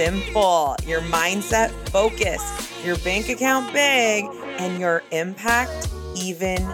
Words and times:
simple, 0.00 0.74
your 0.86 1.02
mindset 1.02 1.68
focused, 1.90 2.86
your 2.86 2.96
bank 3.00 3.28
account 3.28 3.70
big, 3.70 4.24
and 4.58 4.80
your 4.80 5.02
impact 5.10 5.90
even 6.16 6.66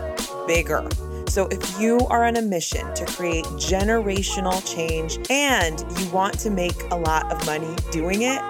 bigger. 0.46 0.88
So, 1.26 1.48
if 1.48 1.80
you 1.80 1.98
are 2.08 2.24
on 2.24 2.36
a 2.36 2.42
mission 2.42 2.94
to 2.94 3.04
create 3.04 3.44
generational 3.58 4.62
change 4.72 5.18
and 5.28 5.84
you 5.98 6.08
want 6.10 6.38
to 6.38 6.50
make 6.50 6.80
a 6.92 6.96
lot 6.96 7.32
of 7.32 7.44
money 7.44 7.74
doing 7.90 8.22
it, 8.22 8.40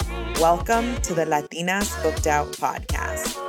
welcome 0.41 0.95
to 0.97 1.15
the 1.15 1.25
Latinas 1.25 1.91
Booked 2.03 2.27
Out 2.27 2.49
podcast. 2.49 3.46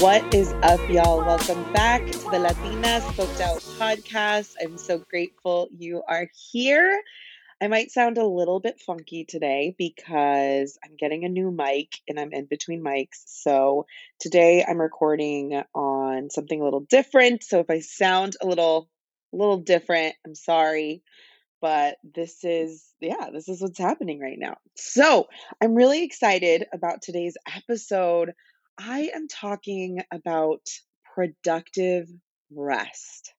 What 0.00 0.32
is 0.32 0.52
up, 0.62 0.78
y'all? 0.88 1.18
Welcome 1.24 1.72
back 1.72 2.06
to 2.06 2.18
the 2.30 2.38
Latina 2.38 3.02
Booked 3.16 3.40
Out 3.40 3.58
podcast. 3.80 4.54
I'm 4.62 4.78
so 4.78 4.98
grateful 4.98 5.68
you 5.76 6.04
are 6.06 6.28
here. 6.52 7.02
I 7.60 7.66
might 7.66 7.90
sound 7.90 8.16
a 8.16 8.24
little 8.24 8.60
bit 8.60 8.80
funky 8.80 9.24
today 9.24 9.74
because 9.76 10.78
I'm 10.84 10.94
getting 10.94 11.24
a 11.24 11.28
new 11.28 11.50
mic 11.50 11.98
and 12.06 12.20
I'm 12.20 12.32
in 12.32 12.44
between 12.44 12.80
mics. 12.80 13.24
So 13.26 13.86
today 14.20 14.64
I'm 14.64 14.80
recording 14.80 15.64
on 15.74 16.30
something 16.30 16.60
a 16.60 16.64
little 16.64 16.86
different. 16.88 17.42
So 17.42 17.58
if 17.58 17.68
I 17.68 17.80
sound 17.80 18.36
a 18.40 18.46
little 18.46 18.88
a 19.32 19.36
little 19.36 19.58
different, 19.58 20.14
I'm 20.24 20.36
sorry. 20.36 21.02
But 21.60 21.96
this 22.04 22.44
is 22.44 22.84
yeah, 23.00 23.30
this 23.32 23.48
is 23.48 23.60
what's 23.60 23.78
happening 23.78 24.20
right 24.20 24.38
now. 24.38 24.58
So, 24.76 25.26
I'm 25.60 25.74
really 25.74 26.04
excited 26.04 26.66
about 26.72 27.02
today's 27.02 27.36
episode. 27.52 28.34
I 28.78 29.10
am 29.14 29.26
talking 29.26 30.02
about 30.12 30.60
productive 31.14 32.08
rest. 32.54 33.34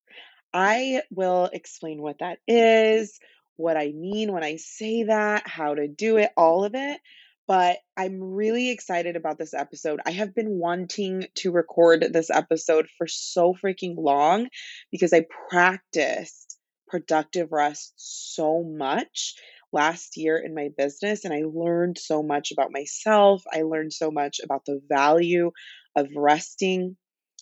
I 0.54 1.04
will 1.12 1.50
explain 1.54 2.02
what 2.02 2.20
that 2.20 2.40
is, 2.48 3.18
what 3.56 3.78
I 3.78 3.94
mean 3.96 4.34
when 4.34 4.44
I 4.44 4.58
say 4.58 5.04
that, 5.04 5.48
how 5.48 5.76
to 5.76 5.88
do 5.88 6.18
it, 6.18 6.32
all 6.36 6.66
of 6.66 6.76
it. 6.76 7.00
But 7.48 7.78
I'm 7.98 8.22
really 8.22 8.70
excited 8.70 9.16
about 9.16 9.40
this 9.40 9.54
episode. 9.54 10.02
I 10.06 10.12
have 10.12 10.36
been 10.36 10.60
wanting 10.60 11.26
to 11.36 11.52
record 11.52 12.06
this 12.12 12.30
episode 12.30 12.88
for 12.98 13.08
so 13.08 13.54
freaking 13.54 13.96
long 13.98 14.50
because 14.92 15.14
I 15.14 15.26
practiced 15.50 16.58
productive 16.88 17.52
rest 17.52 17.94
so 17.96 18.64
much 18.64 19.36
last 19.72 20.18
year 20.18 20.38
in 20.38 20.56
my 20.56 20.70
business 20.78 21.26
and 21.26 21.34
I 21.34 21.44
learned 21.46 21.98
so 21.98 22.24
much 22.24 22.52
about 22.52 22.72
myself. 22.72 23.44
I 23.52 23.62
learned 23.62 23.94
so 23.94 24.12
much 24.12 24.40
about 24.44 24.66
the 24.66 24.82
value 24.88 25.52
of 25.96 26.10
resting 26.16 26.96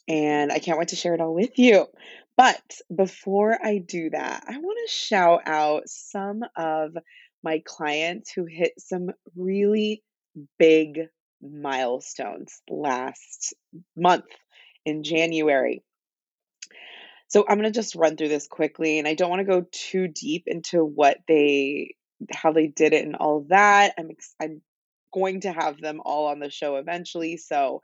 and 0.07 0.51
I 0.51 0.59
can't 0.59 0.79
wait 0.79 0.89
to 0.89 0.95
share 0.95 1.13
it 1.13 1.21
all 1.21 1.33
with 1.33 1.57
you. 1.57 1.87
But 2.37 2.61
before 2.93 3.57
I 3.63 3.79
do 3.79 4.09
that, 4.11 4.43
I 4.47 4.57
want 4.57 4.77
to 4.87 4.93
shout 4.93 5.41
out 5.45 5.83
some 5.87 6.41
of 6.55 6.91
my 7.43 7.61
clients 7.65 8.31
who 8.31 8.45
hit 8.45 8.73
some 8.77 9.09
really 9.35 10.03
big 10.59 11.07
milestones 11.41 12.61
last 12.69 13.55
month 13.95 14.25
in 14.85 15.03
January. 15.03 15.83
So 17.29 17.43
I'm 17.47 17.57
going 17.57 17.71
to 17.71 17.77
just 17.77 17.95
run 17.95 18.15
through 18.15 18.29
this 18.29 18.47
quickly 18.47 18.99
and 18.99 19.07
I 19.07 19.13
don't 19.13 19.29
want 19.29 19.41
to 19.41 19.45
go 19.45 19.65
too 19.71 20.07
deep 20.07 20.43
into 20.47 20.83
what 20.83 21.17
they 21.27 21.95
how 22.31 22.51
they 22.51 22.67
did 22.67 22.93
it 22.93 23.05
and 23.05 23.15
all 23.15 23.45
that. 23.49 23.93
I'm 23.97 24.09
I'm 24.41 24.61
going 25.13 25.41
to 25.41 25.51
have 25.51 25.79
them 25.81 26.01
all 26.03 26.27
on 26.27 26.39
the 26.39 26.49
show 26.49 26.77
eventually, 26.77 27.37
so 27.37 27.81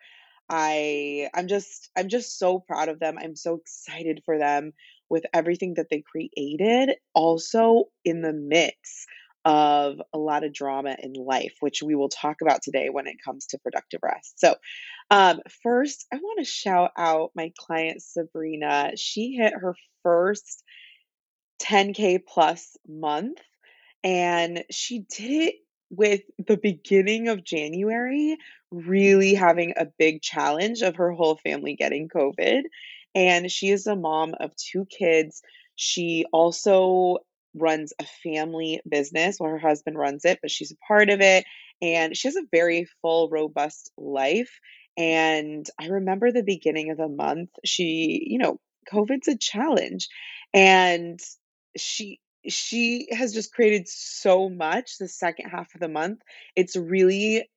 I 0.50 1.30
I'm 1.34 1.48
just 1.48 1.90
I'm 1.98 2.10
just 2.10 2.38
so 2.38 2.60
proud 2.60 2.90
of 2.90 3.00
them. 3.00 3.18
I'm 3.18 3.36
so 3.36 3.56
excited 3.56 4.22
for 4.26 4.38
them 4.38 4.74
with 5.10 5.26
everything 5.34 5.76
that 5.76 5.88
they 5.90 6.02
created 6.02 6.96
also 7.14 7.86
in 8.04 8.22
the 8.22 8.34
midst 8.34 9.08
of 9.46 10.02
a 10.14 10.18
lot 10.18 10.44
of 10.44 10.54
drama 10.54 10.96
in 11.02 11.14
life, 11.14 11.54
which 11.60 11.84
we 11.84 11.96
will 11.96 12.10
talk 12.10 12.38
about 12.42 12.62
today 12.62 12.90
when 12.90 13.08
it 13.08 13.18
comes 13.24 13.48
to 13.48 13.58
productive 13.58 14.00
rest. 14.02 14.40
So, 14.40 14.56
um, 15.12 15.40
first, 15.64 16.06
I 16.14 16.18
want 16.18 16.40
to 16.40 16.46
shout 16.46 16.92
out 16.98 17.32
my 17.36 17.52
client 17.58 18.02
Sabrina. 18.02 18.92
She 18.96 19.34
hit 19.34 19.54
her 19.54 19.76
first 20.02 20.64
10K 21.62 22.20
plus 22.26 22.78
month, 22.88 23.40
and 24.04 24.64
she 24.72 25.00
did 25.00 25.50
it 25.50 25.56
with 25.90 26.22
the 26.48 26.58
beginning 26.58 27.28
of 27.28 27.44
January 27.44 28.38
really 28.72 29.36
having 29.36 29.74
a 29.78 29.86
big 29.86 30.22
challenge 30.22 30.82
of 30.82 30.96
her 30.96 31.12
whole 31.12 31.38
family 31.38 31.76
getting 31.76 32.10
COVID. 32.10 32.64
And 33.16 33.52
she 33.52 33.70
is 33.70 33.86
a 33.86 33.96
mom 33.96 34.34
of 34.40 34.56
two 34.56 34.86
kids. 34.86 35.44
She 35.76 36.26
also 36.34 37.20
runs 37.56 37.94
a 38.00 38.06
family 38.24 38.82
business. 38.90 39.38
Well, 39.40 39.52
her 39.52 39.60
husband 39.60 39.98
runs 39.98 40.26
it, 40.26 40.40
but 40.42 40.50
she's 40.50 40.72
a 40.72 40.88
part 40.88 41.10
of 41.10 41.22
it. 41.22 41.46
And 41.82 42.18
she 42.18 42.28
has 42.28 42.36
a 42.36 42.48
very 42.52 42.88
full, 43.02 43.30
robust 43.30 43.92
life. 43.98 44.60
And 44.98 45.68
I 45.80 45.88
remember 45.88 46.32
the 46.32 46.44
beginning 46.44 46.90
of 46.90 46.98
the 46.98 47.08
month, 47.08 47.50
she, 47.64 48.26
you 48.28 48.40
know, 48.40 48.60
COVID's 48.92 49.28
a 49.28 49.38
challenge. 49.38 50.08
And 50.54 51.20
she 51.78 52.20
she 52.48 53.08
has 53.12 53.34
just 53.34 53.54
created 53.54 53.88
so 53.88 54.50
much 54.50 54.98
the 54.98 55.08
second 55.08 55.50
half 55.50 55.74
of 55.74 55.82
the 55.82 55.88
month. 55.88 56.22
It's 56.56 56.76
really 56.76 57.50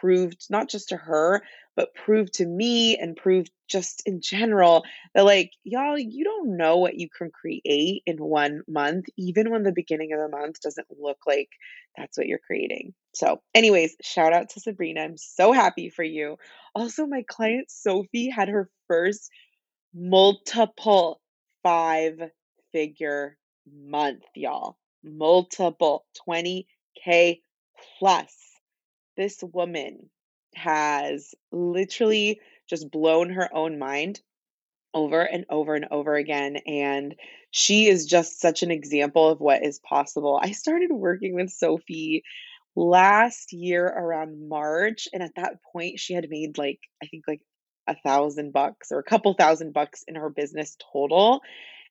proved 0.00 0.46
not 0.50 0.68
just 0.68 0.90
to 0.90 0.96
her, 0.96 1.42
but 1.76 1.94
proved 1.94 2.34
to 2.34 2.46
me 2.46 2.96
and 2.96 3.16
proved 3.16 3.50
just 3.68 4.02
in 4.04 4.20
general 4.20 4.84
that, 5.14 5.24
like, 5.24 5.52
y'all, 5.64 5.98
you 5.98 6.24
don't 6.24 6.56
know 6.56 6.78
what 6.78 6.98
you 6.98 7.08
can 7.16 7.30
create 7.30 8.02
in 8.04 8.16
one 8.16 8.62
month, 8.66 9.06
even 9.16 9.50
when 9.50 9.62
the 9.62 9.72
beginning 9.72 10.12
of 10.12 10.18
the 10.18 10.36
month 10.36 10.60
doesn't 10.60 10.88
look 10.98 11.18
like 11.26 11.48
that's 11.96 12.18
what 12.18 12.26
you're 12.26 12.38
creating. 12.38 12.94
So, 13.14 13.40
anyways, 13.54 13.96
shout 14.02 14.32
out 14.32 14.50
to 14.50 14.60
Sabrina. 14.60 15.02
I'm 15.02 15.16
so 15.16 15.52
happy 15.52 15.90
for 15.90 16.02
you. 16.02 16.36
Also, 16.74 17.06
my 17.06 17.24
client 17.28 17.70
Sophie 17.70 18.28
had 18.28 18.48
her 18.48 18.68
first 18.88 19.30
multiple 19.94 21.20
five 21.62 22.20
figure 22.72 23.36
month, 23.74 24.24
y'all. 24.34 24.76
Multiple 25.02 26.04
20K 26.28 27.40
plus. 27.98 28.34
This 29.16 29.42
woman 29.42 30.10
has 30.54 31.34
literally 31.52 32.40
just 32.68 32.90
blown 32.90 33.30
her 33.30 33.48
own 33.54 33.78
mind 33.78 34.20
over 34.94 35.22
and 35.22 35.44
over 35.50 35.74
and 35.74 35.86
over 35.90 36.14
again. 36.14 36.56
And 36.66 37.14
she 37.50 37.86
is 37.86 38.06
just 38.06 38.40
such 38.40 38.62
an 38.62 38.70
example 38.70 39.28
of 39.30 39.40
what 39.40 39.64
is 39.64 39.78
possible. 39.80 40.38
I 40.42 40.52
started 40.52 40.90
working 40.90 41.34
with 41.34 41.50
Sophie 41.50 42.24
last 42.76 43.52
year 43.52 43.86
around 43.86 44.48
March. 44.48 45.08
And 45.12 45.22
at 45.22 45.34
that 45.36 45.62
point, 45.72 45.98
she 45.98 46.14
had 46.14 46.28
made 46.30 46.58
like, 46.58 46.80
I 47.02 47.06
think 47.06 47.24
like 47.26 47.42
a 47.86 47.96
thousand 48.04 48.52
bucks 48.52 48.92
or 48.92 48.98
a 48.98 49.04
couple 49.04 49.32
thousand 49.34 49.72
bucks 49.72 50.04
in 50.06 50.14
her 50.14 50.30
business 50.30 50.76
total. 50.92 51.40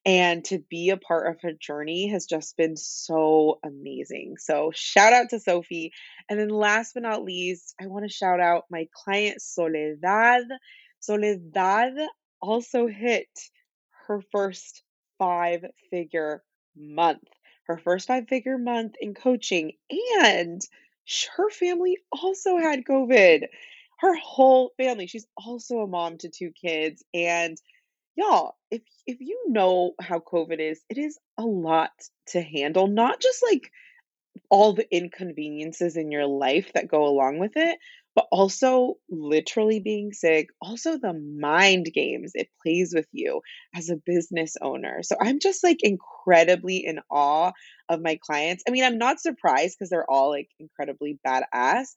And 0.08 0.46
to 0.46 0.60
be 0.70 0.90
a 0.92 0.98
part 0.98 1.28
of 1.30 1.42
her 1.42 1.52
journey 1.52 2.08
has 2.10 2.26
just 2.28 2.58
been 2.58 2.78
so 2.78 3.60
amazing. 3.64 4.38
So, 4.40 4.72
shout 4.74 5.14
out 5.14 5.30
to 5.32 5.40
Sophie. 5.42 5.92
And 6.30 6.40
then, 6.40 6.50
last 6.50 6.94
but 6.96 7.04
not 7.04 7.26
least, 7.26 7.76
I 7.82 7.88
want 7.88 8.06
to 8.06 8.10
shout 8.14 8.40
out 8.40 8.66
my 8.72 8.88
client 8.94 9.42
Soledad. 9.42 10.46
Soledad 11.02 11.94
also 12.42 12.88
hit 12.88 13.28
her 14.08 14.22
first 14.32 14.82
five 15.20 15.66
figure 15.92 16.44
month, 16.78 17.28
her 17.68 17.78
first 17.78 18.08
five 18.08 18.30
figure 18.30 18.58
month 18.58 18.96
in 19.02 19.14
coaching. 19.14 19.74
And 20.22 20.62
her 21.36 21.50
family 21.50 21.98
also 22.14 22.58
had 22.58 22.86
COVID. 22.86 23.44
Her 24.00 24.16
whole 24.16 24.72
family. 24.78 25.08
She's 25.08 25.28
also 25.36 25.80
a 25.80 25.88
mom 25.88 26.18
to 26.20 26.30
two 26.30 26.52
kids. 26.52 27.04
And 27.14 27.58
Y'all, 28.18 28.56
if 28.72 28.82
if 29.06 29.18
you 29.22 29.46
know 29.50 29.94
how 30.02 30.20
COVID 30.20 30.60
is, 30.60 30.82
it 30.90 30.98
is 30.98 31.20
a 31.38 31.44
lot 31.46 31.92
to 32.30 32.42
handle, 32.42 32.88
not 32.88 33.22
just 33.22 33.44
like 33.44 33.72
all 34.50 34.74
the 34.74 34.88
inconveniences 34.96 35.98
in 35.98 36.12
your 36.12 36.26
life 36.28 36.72
that 36.74 36.88
go 36.88 37.06
along 37.06 37.40
with 37.40 37.54
it, 37.56 37.80
but 38.16 38.28
also 38.32 38.96
literally 39.10 39.80
being 39.80 40.14
sick, 40.14 40.48
also 40.62 40.98
the 40.98 41.14
mind 41.14 41.88
games 41.94 42.32
it 42.34 42.50
plays 42.64 42.94
with 42.96 43.08
you 43.12 43.42
as 43.76 43.90
a 43.90 44.02
business 44.06 44.56
owner. 44.62 45.04
So 45.04 45.16
I'm 45.22 45.40
just 45.40 45.64
like 45.64 45.80
incredibly 45.84 46.78
in 46.78 47.00
awe 47.12 47.52
of 47.90 48.02
my 48.02 48.20
clients. 48.26 48.64
I 48.68 48.72
mean, 48.72 48.84
I'm 48.84 48.98
not 48.98 49.20
surprised 49.20 49.78
because 49.78 49.90
they're 49.90 50.10
all 50.10 50.30
like 50.30 50.50
incredibly 50.60 51.20
badass, 51.26 51.88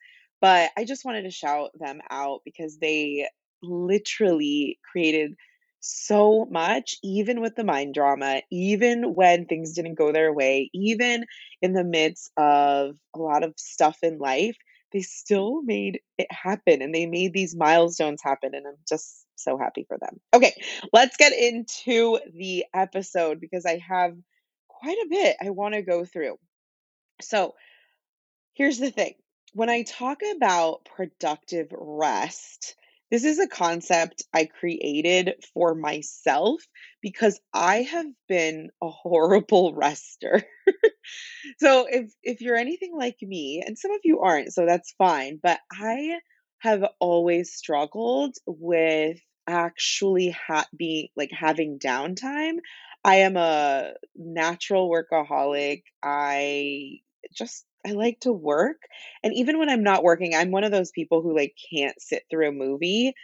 but 0.40 0.70
I 0.76 0.84
just 0.84 1.04
wanted 1.04 1.22
to 1.22 1.30
shout 1.30 1.70
them 1.78 2.00
out 2.10 2.40
because 2.44 2.78
they 2.78 3.28
literally 3.62 4.78
created 4.90 5.34
so 5.80 6.46
much, 6.50 6.96
even 7.02 7.40
with 7.40 7.56
the 7.56 7.64
mind 7.64 7.94
drama, 7.94 8.42
even 8.50 9.14
when 9.14 9.46
things 9.46 9.72
didn't 9.72 9.94
go 9.94 10.12
their 10.12 10.32
way, 10.32 10.70
even 10.72 11.24
in 11.62 11.72
the 11.72 11.84
midst 11.84 12.30
of 12.36 12.96
a 13.14 13.18
lot 13.18 13.42
of 13.42 13.54
stuff 13.56 13.98
in 14.02 14.18
life, 14.18 14.56
they 14.92 15.00
still 15.00 15.62
made 15.62 16.00
it 16.18 16.30
happen 16.30 16.82
and 16.82 16.94
they 16.94 17.06
made 17.06 17.32
these 17.32 17.56
milestones 17.56 18.20
happen. 18.22 18.54
And 18.54 18.66
I'm 18.66 18.76
just 18.88 19.24
so 19.36 19.56
happy 19.56 19.84
for 19.88 19.98
them. 19.98 20.20
Okay, 20.34 20.52
let's 20.92 21.16
get 21.16 21.32
into 21.32 22.18
the 22.34 22.66
episode 22.74 23.40
because 23.40 23.64
I 23.64 23.78
have 23.88 24.14
quite 24.68 24.98
a 24.98 25.08
bit 25.08 25.36
I 25.40 25.50
want 25.50 25.74
to 25.74 25.82
go 25.82 26.04
through. 26.04 26.36
So, 27.20 27.54
here's 28.54 28.78
the 28.78 28.90
thing 28.90 29.14
when 29.52 29.70
I 29.70 29.82
talk 29.82 30.18
about 30.36 30.84
productive 30.84 31.68
rest, 31.72 32.76
this 33.10 33.24
is 33.24 33.38
a 33.38 33.48
concept 33.48 34.22
I 34.32 34.46
created 34.46 35.34
for 35.54 35.74
myself 35.74 36.62
because 37.02 37.40
I 37.52 37.82
have 37.82 38.06
been 38.28 38.70
a 38.82 38.88
horrible 38.88 39.74
rester. 39.76 40.42
so 41.58 41.86
if 41.90 42.12
if 42.22 42.40
you're 42.40 42.56
anything 42.56 42.92
like 42.96 43.16
me, 43.22 43.62
and 43.66 43.78
some 43.78 43.92
of 43.92 44.00
you 44.04 44.20
aren't, 44.20 44.52
so 44.52 44.66
that's 44.66 44.94
fine, 44.98 45.40
but 45.42 45.58
I 45.72 46.18
have 46.58 46.84
always 47.00 47.54
struggled 47.54 48.36
with 48.46 49.18
actually 49.46 50.30
ha- 50.30 50.68
being 50.76 51.08
like 51.16 51.30
having 51.32 51.78
downtime. 51.78 52.58
I 53.02 53.16
am 53.16 53.36
a 53.36 53.92
natural 54.14 54.90
workaholic. 54.90 55.82
I 56.02 56.98
just 57.34 57.64
I 57.86 57.92
like 57.92 58.20
to 58.20 58.32
work, 58.32 58.82
and 59.22 59.32
even 59.34 59.58
when 59.58 59.70
I'm 59.70 59.82
not 59.82 60.02
working, 60.02 60.34
I'm 60.34 60.50
one 60.50 60.64
of 60.64 60.72
those 60.72 60.90
people 60.90 61.22
who, 61.22 61.34
like, 61.34 61.54
can't 61.72 62.00
sit 62.00 62.24
through 62.30 62.48
a 62.48 62.52
movie. 62.52 63.14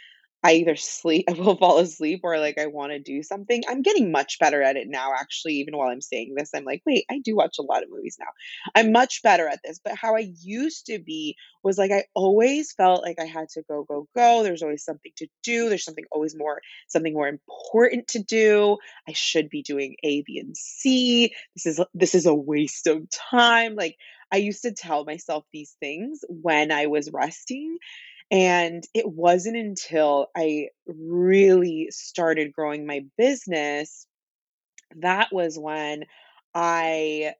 I 0.44 0.52
either 0.54 0.76
sleep 0.76 1.26
I 1.30 1.32
will 1.34 1.56
fall 1.56 1.78
asleep 1.80 2.20
or, 2.22 2.38
like, 2.38 2.58
I 2.58 2.66
wanna 2.68 2.98
do 3.00 3.22
something. 3.22 3.62
I'm 3.68 3.82
getting 3.82 4.12
much 4.12 4.38
better 4.38 4.62
at 4.62 4.76
it 4.76 4.88
now, 4.88 5.12
actually, 5.18 5.54
even 5.56 5.76
while 5.76 5.88
I'm 5.90 6.00
saying 6.02 6.34
this, 6.36 6.50
I'm 6.54 6.64
like, 6.64 6.82
"Wait, 6.86 7.04
I 7.10 7.18
do 7.20 7.36
watch 7.36 7.56
a 7.58 7.62
lot 7.62 7.82
of 7.82 7.90
movies 7.90 8.16
now." 8.20 8.26
I'm 8.74 8.92
much 8.92 9.22
better 9.22 9.48
at 9.48 9.60
this, 9.64 9.80
but 9.84 9.96
how 9.96 10.14
I 10.16 10.28
used 10.42 10.86
to 10.86 10.98
be 11.00 11.36
was, 11.64 11.78
like, 11.78 11.90
I 11.92 12.04
always 12.14 12.72
felt 12.72 13.02
like 13.02 13.18
I 13.20 13.24
had 13.26 13.48
to 13.50 13.62
go, 13.68 13.84
go, 13.84 14.08
go, 14.14 14.42
there's 14.42 14.62
always 14.62 14.84
something 14.84 15.12
to 15.16 15.26
do, 15.42 15.68
there's 15.68 15.84
something 15.84 16.04
always 16.12 16.36
more 16.36 16.60
something 16.88 17.14
more 17.14 17.28
important 17.28 18.08
to 18.08 18.20
do, 18.22 18.78
I 19.08 19.12
should 19.12 19.48
be 19.50 19.62
doing 19.62 19.96
A, 20.04 20.22
B, 20.22 20.38
and 20.38 20.56
C, 20.56 21.32
this 21.56 21.66
is 21.66 21.80
this 21.94 22.14
is 22.14 22.26
a 22.26 22.34
waste 22.34 22.86
of 22.86 23.08
time, 23.10 23.74
like, 23.74 23.96
I 24.32 24.38
used 24.38 24.62
to 24.62 24.72
tell 24.72 25.04
myself 25.04 25.44
these 25.52 25.76
things 25.80 26.20
when 26.28 26.72
I 26.72 26.86
was 26.86 27.10
resting, 27.12 27.78
and 28.30 28.84
it 28.94 29.08
wasn't 29.08 29.56
until 29.56 30.28
I 30.36 30.68
really 30.86 31.88
started 31.90 32.52
growing 32.52 32.86
my 32.86 33.02
business 33.18 34.06
that 34.96 35.28
was 35.32 35.58
when 35.58 36.04
I 36.54 37.34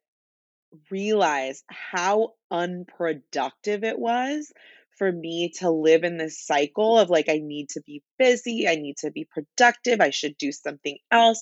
realized 0.91 1.65
how 1.69 2.35
unproductive 2.51 3.85
it 3.85 3.99
was 3.99 4.53
for 4.99 5.11
me 5.13 5.53
to 5.59 5.71
live 5.71 6.05
in 6.05 6.17
this 6.17 6.45
cycle 6.45 6.99
of 6.99 7.11
like, 7.11 7.29
I 7.29 7.41
need 7.43 7.71
to 7.71 7.83
be 7.87 8.03
busy, 8.19 8.67
I 8.69 8.77
need 8.77 8.97
to 8.99 9.11
be 9.11 9.27
productive, 9.31 10.01
I 10.01 10.11
should 10.11 10.37
do 10.39 10.53
something 10.53 10.99
else. 11.11 11.41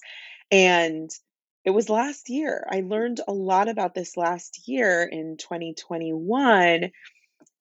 And 0.51 1.11
it 1.65 1.71
was 1.71 1.89
last 1.89 2.29
year. 2.29 2.67
I 2.71 2.81
learned 2.81 3.21
a 3.27 3.33
lot 3.33 3.69
about 3.69 3.95
this 3.95 4.17
last 4.17 4.69
year 4.69 5.03
in 5.03 5.37
2021 5.39 6.91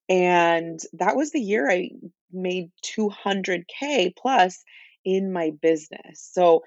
and 0.09 0.79
that 0.93 1.15
was 1.15 1.31
the 1.31 1.39
year 1.39 1.69
I 1.69 1.91
made 2.31 2.71
200K 2.83 4.15
plus 4.15 4.63
in 5.05 5.31
my 5.31 5.51
business. 5.61 6.29
So, 6.33 6.63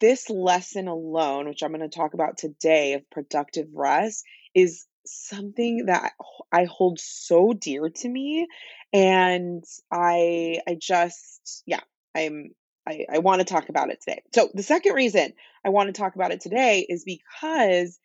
this 0.00 0.30
lesson 0.30 0.86
alone, 0.86 1.48
which 1.48 1.62
I'm 1.62 1.72
going 1.72 1.80
to 1.80 1.88
talk 1.88 2.14
about 2.14 2.38
today 2.38 2.94
of 2.94 3.10
productive 3.10 3.66
rest, 3.74 4.24
is 4.54 4.86
something 5.04 5.86
that 5.86 6.12
I 6.52 6.66
hold 6.70 7.00
so 7.00 7.52
dear 7.52 7.88
to 7.88 8.08
me. 8.08 8.46
And 8.92 9.64
I, 9.90 10.60
I 10.68 10.76
just, 10.80 11.64
yeah, 11.66 11.80
I'm, 12.14 12.50
I, 12.86 13.06
I 13.12 13.18
want 13.18 13.40
to 13.40 13.44
talk 13.44 13.68
about 13.68 13.90
it 13.90 14.00
today. 14.00 14.22
So, 14.34 14.48
the 14.54 14.62
second 14.62 14.94
reason 14.94 15.32
I 15.68 15.70
want 15.70 15.94
to 15.94 16.00
talk 16.00 16.14
about 16.14 16.32
it 16.32 16.40
today 16.40 16.86
is 16.88 17.04
because 17.04 17.98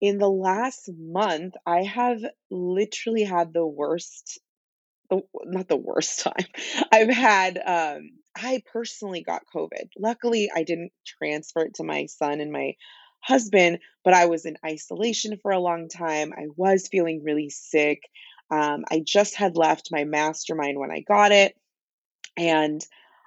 in 0.00 0.18
the 0.18 0.30
last 0.30 0.88
month, 0.96 1.54
I 1.66 1.82
have 1.82 2.20
literally 2.52 3.24
had 3.24 3.52
the 3.52 3.66
worst 3.66 4.38
the 5.10 5.22
not 5.44 5.66
the 5.66 5.76
worst 5.76 6.20
time. 6.22 6.46
I've 6.92 7.10
had 7.10 7.58
um 7.58 8.10
I 8.36 8.62
personally 8.72 9.24
got 9.24 9.42
COVID. 9.52 9.88
Luckily, 9.98 10.52
I 10.54 10.62
didn't 10.62 10.92
transfer 11.04 11.62
it 11.62 11.74
to 11.74 11.84
my 11.84 12.06
son 12.06 12.40
and 12.40 12.52
my 12.52 12.74
husband, 13.18 13.80
but 14.04 14.14
I 14.14 14.26
was 14.26 14.46
in 14.46 14.56
isolation 14.64 15.36
for 15.42 15.50
a 15.50 15.58
long 15.58 15.88
time. 15.88 16.32
I 16.32 16.46
was 16.56 16.86
feeling 16.86 17.24
really 17.24 17.50
sick. 17.50 18.02
Um, 18.52 18.84
I 18.88 19.02
just 19.04 19.34
had 19.34 19.56
left 19.56 19.88
my 19.90 20.04
mastermind 20.04 20.78
when 20.78 20.92
I 20.92 21.00
got 21.00 21.32
it, 21.32 21.56
and 22.36 22.80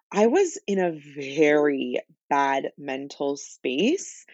I 0.09 0.27
was 0.27 0.57
in 0.67 0.79
a 0.79 0.97
very 1.17 1.99
bad 2.33 2.71
mental 2.79 3.37
space. 3.37 4.25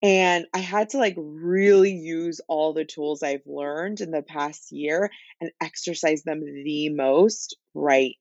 And 0.00 0.46
I 0.54 0.58
had 0.58 0.90
to 0.90 0.98
like 0.98 1.16
really 1.18 1.90
use 1.90 2.40
all 2.46 2.72
the 2.72 2.84
tools 2.84 3.24
I've 3.24 3.46
learned 3.46 4.00
in 4.00 4.12
the 4.12 4.22
past 4.22 4.70
year 4.70 5.10
and 5.40 5.50
exercise 5.60 6.22
them 6.22 6.40
the 6.40 6.88
most 6.90 7.56
right 7.74 8.14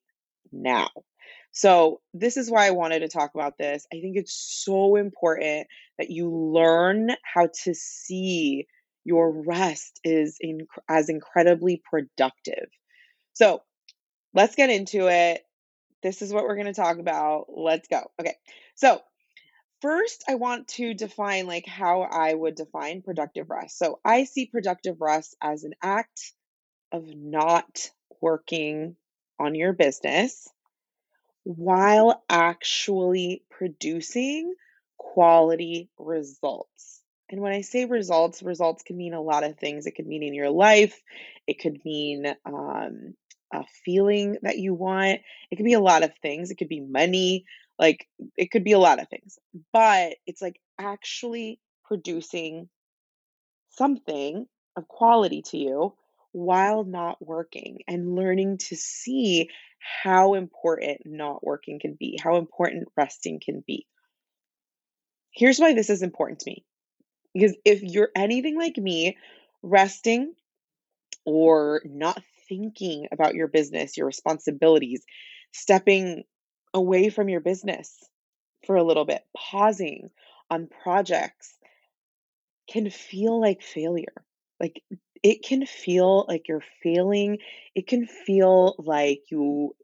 now. 0.51 0.89
So, 1.51 2.01
this 2.13 2.37
is 2.37 2.49
why 2.49 2.67
I 2.67 2.71
wanted 2.71 2.99
to 2.99 3.09
talk 3.09 3.31
about 3.35 3.57
this. 3.57 3.85
I 3.93 3.99
think 3.99 4.17
it's 4.17 4.63
so 4.63 4.95
important 4.95 5.67
that 5.97 6.09
you 6.09 6.31
learn 6.31 7.09
how 7.23 7.49
to 7.63 7.73
see 7.75 8.67
your 9.05 9.43
rest 9.43 9.99
is 10.03 10.37
in, 10.39 10.67
as 10.89 11.09
incredibly 11.09 11.81
productive. 11.89 12.69
So, 13.33 13.61
let's 14.33 14.55
get 14.55 14.69
into 14.71 15.07
it. 15.07 15.43
This 16.01 16.21
is 16.21 16.33
what 16.33 16.43
we're 16.43 16.55
going 16.55 16.67
to 16.67 16.73
talk 16.73 16.97
about. 16.97 17.45
Let's 17.49 17.87
go. 17.87 18.03
Okay. 18.19 18.35
So, 18.75 19.01
First, 19.81 20.23
I 20.27 20.35
want 20.35 20.69
to 20.69 20.93
define 20.93 21.45
like 21.45 21.67
how 21.67 22.01
I 22.01 22.33
would 22.33 22.55
define 22.55 23.03
productive 23.03 23.49
rest. 23.49 23.77
So 23.77 23.99
I 24.03 24.23
see 24.23 24.47
productive 24.47 24.99
rest 24.99 25.35
as 25.41 25.63
an 25.63 25.73
act 25.83 26.33
of 26.91 27.05
not 27.15 27.91
working 28.21 28.95
on 29.39 29.53
your 29.53 29.73
business 29.73 30.47
while 31.43 32.23
actually 32.29 33.43
producing 33.49 34.53
quality 34.97 35.89
results. 35.97 37.01
And 37.29 37.41
when 37.41 37.51
I 37.51 37.61
say 37.61 37.85
results, 37.85 38.41
results 38.41 38.83
can 38.83 38.97
mean 38.97 39.13
a 39.13 39.21
lot 39.21 39.43
of 39.43 39.57
things. 39.57 39.85
It 39.85 39.95
could 39.95 40.07
mean 40.07 40.23
in 40.23 40.33
your 40.33 40.49
life, 40.49 40.99
it 41.45 41.59
could 41.59 41.83
mean 41.85 42.25
um, 42.45 43.13
a 43.53 43.63
feeling 43.85 44.37
that 44.41 44.57
you 44.57 44.73
want, 44.73 45.21
it 45.51 45.55
could 45.55 45.65
be 45.65 45.73
a 45.73 45.79
lot 45.79 46.03
of 46.03 46.11
things. 46.21 46.51
It 46.51 46.55
could 46.55 46.69
be 46.69 46.81
money, 46.81 47.45
like 47.79 48.07
it 48.35 48.51
could 48.51 48.63
be 48.63 48.71
a 48.73 48.79
lot 48.79 49.01
of 49.01 49.09
things. 49.09 49.37
But 49.73 50.15
it's 50.25 50.41
like 50.41 50.59
actually 50.79 51.59
producing 51.85 52.69
something 53.69 54.47
of 54.75 54.87
quality 54.87 55.41
to 55.43 55.57
you 55.57 55.93
while 56.31 56.83
not 56.83 57.17
working 57.25 57.79
and 57.87 58.15
learning 58.15 58.57
to 58.57 58.75
see 58.75 59.49
how 59.79 60.33
important 60.33 61.01
not 61.05 61.43
working 61.45 61.79
can 61.79 61.95
be, 61.99 62.19
how 62.21 62.37
important 62.37 62.87
resting 62.97 63.39
can 63.43 63.63
be. 63.65 63.85
Here's 65.31 65.59
why 65.59 65.73
this 65.73 65.89
is 65.89 66.01
important 66.01 66.39
to 66.41 66.49
me. 66.49 66.65
Because 67.33 67.55
if 67.63 67.83
you're 67.83 68.09
anything 68.15 68.57
like 68.57 68.77
me, 68.77 69.17
resting 69.61 70.33
or 71.25 71.81
not 71.85 72.21
thinking 72.49 73.07
about 73.11 73.35
your 73.35 73.47
business, 73.47 73.97
your 73.97 74.07
responsibilities, 74.07 75.03
stepping 75.53 76.23
away 76.77 77.09
from 77.09 77.27
your 77.27 77.41
business 77.41 77.91
for 78.65 78.75
a 78.75 78.83
little 78.83 79.05
bit, 79.05 79.23
pausing 79.35 80.09
on 80.49 80.69
projects 80.83 81.53
can 82.69 82.89
feel 82.89 83.39
like 83.39 83.61
failure. 83.61 84.23
Like 84.59 84.83
it 85.23 85.43
can 85.43 85.65
feel 85.65 86.25
like 86.27 86.47
you're 86.47 86.63
failing. 86.83 87.39
It 87.75 87.87
can 87.87 88.05
feel 88.05 88.75
like 88.77 89.23
you 89.29 89.75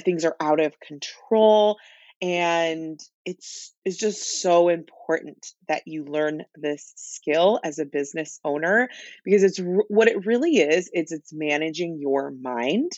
things 0.00 0.24
are 0.24 0.36
out 0.40 0.60
of 0.60 0.78
control 0.80 1.78
and 2.20 2.98
it's 3.24 3.74
it's 3.84 3.96
just 3.96 4.40
so 4.40 4.68
important 4.68 5.52
that 5.68 5.82
you 5.86 6.04
learn 6.04 6.44
this 6.54 6.92
skill 6.96 7.60
as 7.62 7.78
a 7.78 7.84
business 7.84 8.40
owner 8.44 8.88
because 9.24 9.42
it's 9.42 9.58
what 9.88 10.08
it 10.08 10.26
really 10.26 10.58
is 10.58 10.90
it's 10.92 11.12
it's 11.12 11.32
managing 11.32 11.98
your 11.98 12.30
mind 12.30 12.92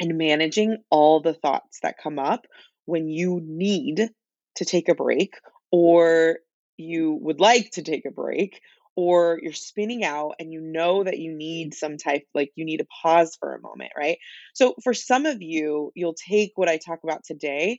and 0.00 0.18
managing 0.18 0.78
all 0.90 1.20
the 1.20 1.34
thoughts 1.34 1.80
that 1.82 1.98
come 2.02 2.18
up 2.18 2.46
when 2.86 3.08
you 3.08 3.40
need 3.44 4.10
to 4.56 4.64
take 4.64 4.88
a 4.88 4.94
break 4.94 5.34
or 5.70 6.38
you 6.76 7.18
would 7.20 7.40
like 7.40 7.70
to 7.72 7.82
take 7.82 8.06
a 8.06 8.10
break 8.10 8.60
or 8.96 9.38
you're 9.42 9.52
spinning 9.52 10.04
out 10.04 10.34
and 10.40 10.52
you 10.52 10.60
know 10.60 11.04
that 11.04 11.18
you 11.18 11.32
need 11.32 11.74
some 11.74 11.98
type 11.98 12.24
like 12.34 12.50
you 12.56 12.64
need 12.64 12.80
a 12.80 12.86
pause 13.02 13.36
for 13.38 13.54
a 13.54 13.60
moment, 13.60 13.92
right? 13.96 14.18
So 14.54 14.74
for 14.82 14.92
some 14.92 15.26
of 15.26 15.40
you, 15.40 15.92
you'll 15.94 16.16
take 16.16 16.52
what 16.56 16.68
I 16.68 16.78
talk 16.78 17.00
about 17.04 17.24
today 17.24 17.78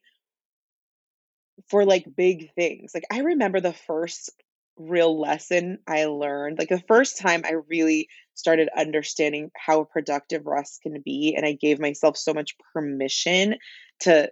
for 1.69 1.85
like 1.85 2.05
big 2.15 2.53
things. 2.53 2.91
Like 2.93 3.03
I 3.11 3.19
remember 3.19 3.59
the 3.59 3.73
first 3.73 4.31
real 4.79 5.19
lesson 5.19 5.79
I 5.87 6.05
learned, 6.05 6.57
like 6.57 6.69
the 6.69 6.83
first 6.87 7.19
time 7.19 7.43
I 7.45 7.55
really 7.67 8.07
started 8.33 8.69
understanding 8.75 9.51
how 9.55 9.83
productive 9.83 10.45
rest 10.45 10.81
can 10.81 11.01
be 11.03 11.35
and 11.35 11.45
I 11.45 11.53
gave 11.53 11.79
myself 11.79 12.17
so 12.17 12.33
much 12.33 12.55
permission 12.73 13.55
to 14.01 14.31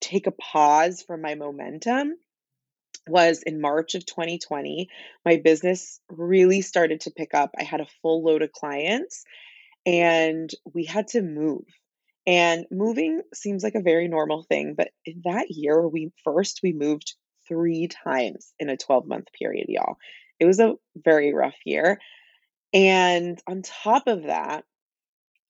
take 0.00 0.26
a 0.26 0.32
pause 0.32 1.02
from 1.02 1.22
my 1.22 1.34
momentum 1.34 2.14
was 3.08 3.42
in 3.42 3.60
March 3.60 3.94
of 3.94 4.04
2020. 4.04 4.88
My 5.24 5.36
business 5.36 6.00
really 6.10 6.60
started 6.60 7.00
to 7.02 7.10
pick 7.10 7.32
up. 7.32 7.54
I 7.58 7.62
had 7.62 7.80
a 7.80 7.86
full 8.02 8.22
load 8.22 8.42
of 8.42 8.52
clients 8.52 9.24
and 9.86 10.50
we 10.74 10.84
had 10.84 11.08
to 11.08 11.22
move. 11.22 11.64
And 12.26 12.66
moving 12.70 13.22
seems 13.32 13.62
like 13.62 13.74
a 13.74 13.80
very 13.80 14.06
normal 14.06 14.42
thing, 14.42 14.74
but 14.76 14.90
in 15.06 15.22
that 15.24 15.46
year, 15.48 15.88
we 15.88 16.12
first 16.24 16.60
we 16.62 16.74
moved 16.74 17.14
three 17.48 17.88
times 17.88 18.52
in 18.58 18.68
a 18.68 18.76
12 18.76 19.06
month 19.06 19.26
period, 19.38 19.66
y'all. 19.68 19.96
It 20.38 20.46
was 20.46 20.60
a 20.60 20.74
very 20.96 21.32
rough 21.34 21.56
year. 21.64 21.98
And 22.72 23.40
on 23.46 23.62
top 23.62 24.06
of 24.06 24.24
that, 24.24 24.64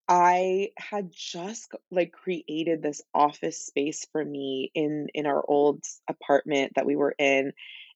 I 0.08 0.70
had 0.78 1.10
just 1.12 1.74
like 1.90 2.12
created 2.12 2.82
this 2.82 3.02
office 3.14 3.66
space 3.66 4.06
for 4.10 4.24
me 4.24 4.70
in 4.74 5.08
in 5.12 5.26
our 5.26 5.44
old 5.46 5.84
apartment 6.08 6.72
that 6.76 6.86
we 6.86 6.96
were 6.96 7.14
in. 7.18 7.52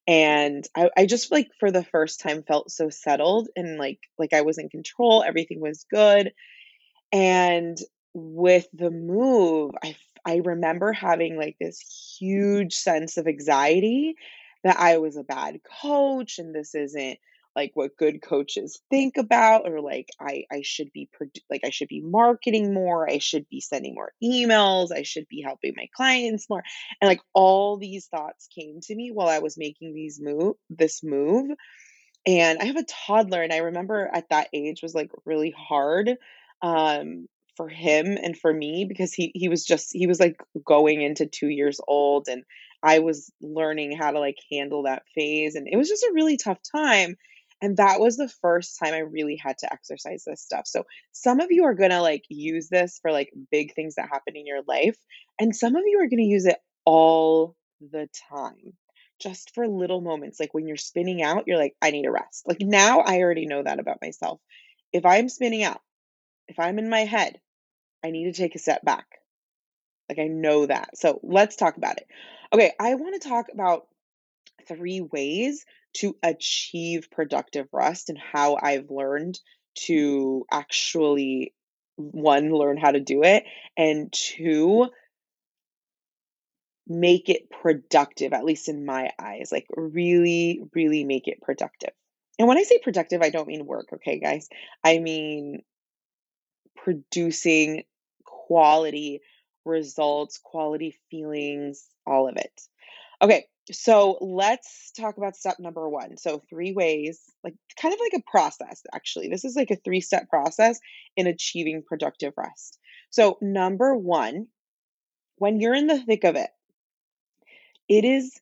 And 0.06 0.66
I, 0.76 0.90
I 0.96 1.06
just 1.06 1.32
like 1.32 1.48
for 1.58 1.70
the 1.70 1.84
first 1.84 2.20
time 2.20 2.42
felt 2.42 2.70
so 2.70 2.90
settled 2.90 3.48
and 3.56 3.78
like 3.78 4.00
like 4.18 4.34
I 4.34 4.42
was 4.42 4.58
in 4.58 4.68
control, 4.68 5.24
everything 5.26 5.60
was 5.60 5.86
good. 5.90 6.32
And 7.12 7.78
with 8.12 8.66
the 8.74 8.90
move, 8.90 9.72
I 9.82 9.96
I 10.24 10.36
remember 10.44 10.92
having 10.92 11.36
like 11.36 11.56
this 11.60 11.80
huge 12.18 12.74
sense 12.74 13.16
of 13.16 13.26
anxiety 13.26 14.14
that 14.64 14.78
I 14.78 14.98
was 14.98 15.16
a 15.16 15.24
bad 15.24 15.60
coach 15.82 16.38
and 16.38 16.54
this 16.54 16.74
isn't 16.74 17.18
like 17.54 17.72
what 17.74 17.96
good 17.98 18.22
coaches 18.22 18.80
think 18.88 19.18
about 19.18 19.68
or 19.68 19.80
like 19.80 20.08
I 20.20 20.44
I 20.50 20.62
should 20.62 20.90
be 20.92 21.08
like 21.50 21.62
I 21.64 21.70
should 21.70 21.88
be 21.88 22.00
marketing 22.00 22.72
more, 22.72 23.08
I 23.10 23.18
should 23.18 23.48
be 23.48 23.60
sending 23.60 23.94
more 23.94 24.12
emails, 24.22 24.90
I 24.90 25.02
should 25.02 25.28
be 25.28 25.42
helping 25.42 25.74
my 25.76 25.88
clients 25.94 26.48
more. 26.48 26.62
And 27.00 27.08
like 27.08 27.20
all 27.34 27.76
these 27.76 28.06
thoughts 28.06 28.48
came 28.54 28.80
to 28.82 28.94
me 28.94 29.10
while 29.10 29.28
I 29.28 29.40
was 29.40 29.58
making 29.58 29.94
these 29.94 30.20
move 30.20 30.54
this 30.70 31.02
move 31.02 31.50
and 32.26 32.58
I 32.60 32.64
have 32.66 32.76
a 32.76 32.84
toddler, 32.84 33.42
and 33.42 33.52
I 33.52 33.58
remember 33.58 34.08
at 34.12 34.28
that 34.30 34.48
age 34.52 34.82
was 34.82 34.94
like 34.94 35.10
really 35.24 35.50
hard 35.50 36.16
um, 36.62 37.28
for 37.62 37.68
him 37.68 38.18
and 38.20 38.36
for 38.36 38.52
me 38.52 38.84
because 38.88 39.12
he 39.12 39.30
he 39.34 39.48
was 39.48 39.64
just 39.64 39.90
he 39.92 40.08
was 40.08 40.18
like 40.18 40.36
going 40.64 41.00
into 41.00 41.26
two 41.26 41.48
years 41.48 41.80
old, 41.86 42.26
and 42.28 42.42
I 42.82 42.98
was 42.98 43.30
learning 43.40 43.96
how 43.96 44.10
to 44.10 44.18
like 44.18 44.38
handle 44.50 44.82
that 44.84 45.04
phase, 45.14 45.54
and 45.54 45.68
it 45.70 45.76
was 45.76 45.88
just 45.88 46.02
a 46.02 46.12
really 46.12 46.36
tough 46.36 46.58
time. 46.74 47.16
And 47.60 47.76
that 47.76 48.00
was 48.00 48.16
the 48.16 48.32
first 48.40 48.80
time 48.82 48.92
I 48.92 48.98
really 48.98 49.36
had 49.36 49.58
to 49.58 49.72
exercise 49.72 50.24
this 50.26 50.42
stuff. 50.42 50.66
So 50.66 50.82
some 51.12 51.38
of 51.38 51.52
you 51.52 51.64
are 51.64 51.74
gonna 51.74 52.02
like 52.02 52.24
use 52.28 52.68
this 52.68 52.98
for 53.00 53.12
like 53.12 53.32
big 53.52 53.74
things 53.74 53.94
that 53.94 54.08
happen 54.08 54.34
in 54.34 54.46
your 54.46 54.62
life, 54.66 54.96
and 55.38 55.54
some 55.54 55.76
of 55.76 55.84
you 55.86 56.00
are 56.00 56.08
gonna 56.08 56.22
use 56.22 56.46
it 56.46 56.58
all 56.84 57.54
the 57.80 58.08
time 58.28 58.72
just 59.20 59.54
for 59.54 59.68
little 59.68 60.00
moments. 60.00 60.40
Like 60.40 60.52
when 60.52 60.66
you're 60.66 60.76
spinning 60.76 61.22
out, 61.22 61.44
you're 61.46 61.58
like, 61.58 61.76
I 61.80 61.92
need 61.92 62.06
a 62.06 62.10
rest. 62.10 62.42
Like 62.44 62.60
now 62.60 63.00
I 63.00 63.20
already 63.20 63.46
know 63.46 63.62
that 63.62 63.78
about 63.78 63.98
myself. 64.02 64.40
If 64.92 65.06
I'm 65.06 65.28
spinning 65.28 65.62
out, 65.62 65.80
if 66.48 66.58
I'm 66.58 66.80
in 66.80 66.90
my 66.90 67.04
head, 67.04 67.38
I 68.04 68.10
need 68.10 68.24
to 68.24 68.40
take 68.40 68.54
a 68.54 68.58
step 68.58 68.84
back. 68.84 69.06
Like 70.08 70.18
I 70.18 70.28
know 70.28 70.66
that. 70.66 70.98
So 70.98 71.20
let's 71.22 71.56
talk 71.56 71.76
about 71.76 71.98
it. 71.98 72.06
Okay, 72.52 72.72
I 72.78 72.94
want 72.94 73.20
to 73.20 73.28
talk 73.28 73.46
about 73.52 73.86
three 74.68 75.00
ways 75.00 75.64
to 75.94 76.16
achieve 76.22 77.10
productive 77.10 77.68
rest 77.72 78.08
and 78.08 78.18
how 78.18 78.58
I've 78.60 78.90
learned 78.90 79.38
to 79.86 80.44
actually 80.50 81.54
one 81.96 82.50
learn 82.50 82.76
how 82.76 82.90
to 82.90 83.00
do 83.00 83.22
it 83.22 83.44
and 83.76 84.12
two 84.12 84.88
make 86.86 87.28
it 87.28 87.50
productive, 87.50 88.32
at 88.32 88.44
least 88.44 88.68
in 88.68 88.84
my 88.84 89.10
eyes, 89.18 89.50
like 89.52 89.66
really, 89.76 90.62
really 90.74 91.04
make 91.04 91.28
it 91.28 91.40
productive. 91.40 91.92
And 92.38 92.48
when 92.48 92.58
I 92.58 92.62
say 92.62 92.78
productive, 92.82 93.22
I 93.22 93.30
don't 93.30 93.48
mean 93.48 93.66
work, 93.66 93.86
okay, 93.92 94.18
guys? 94.18 94.48
I 94.82 94.98
mean 94.98 95.62
producing 96.76 97.84
quality 98.46 99.20
results, 99.64 100.38
quality 100.42 100.96
feelings, 101.10 101.86
all 102.06 102.28
of 102.28 102.36
it. 102.36 102.60
Okay, 103.20 103.46
so 103.70 104.18
let's 104.20 104.90
talk 104.92 105.16
about 105.16 105.36
step 105.36 105.56
number 105.60 105.88
one. 105.88 106.16
So, 106.16 106.42
three 106.50 106.72
ways, 106.72 107.20
like 107.44 107.54
kind 107.80 107.94
of 107.94 108.00
like 108.00 108.20
a 108.20 108.30
process, 108.30 108.82
actually. 108.92 109.28
This 109.28 109.44
is 109.44 109.54
like 109.54 109.70
a 109.70 109.76
three 109.76 110.00
step 110.00 110.28
process 110.28 110.80
in 111.16 111.26
achieving 111.26 111.82
productive 111.86 112.32
rest. 112.36 112.78
So, 113.10 113.38
number 113.40 113.96
one, 113.96 114.48
when 115.36 115.60
you're 115.60 115.74
in 115.74 115.86
the 115.86 116.00
thick 116.00 116.24
of 116.24 116.34
it, 116.34 116.50
it 117.88 118.04
is 118.04 118.40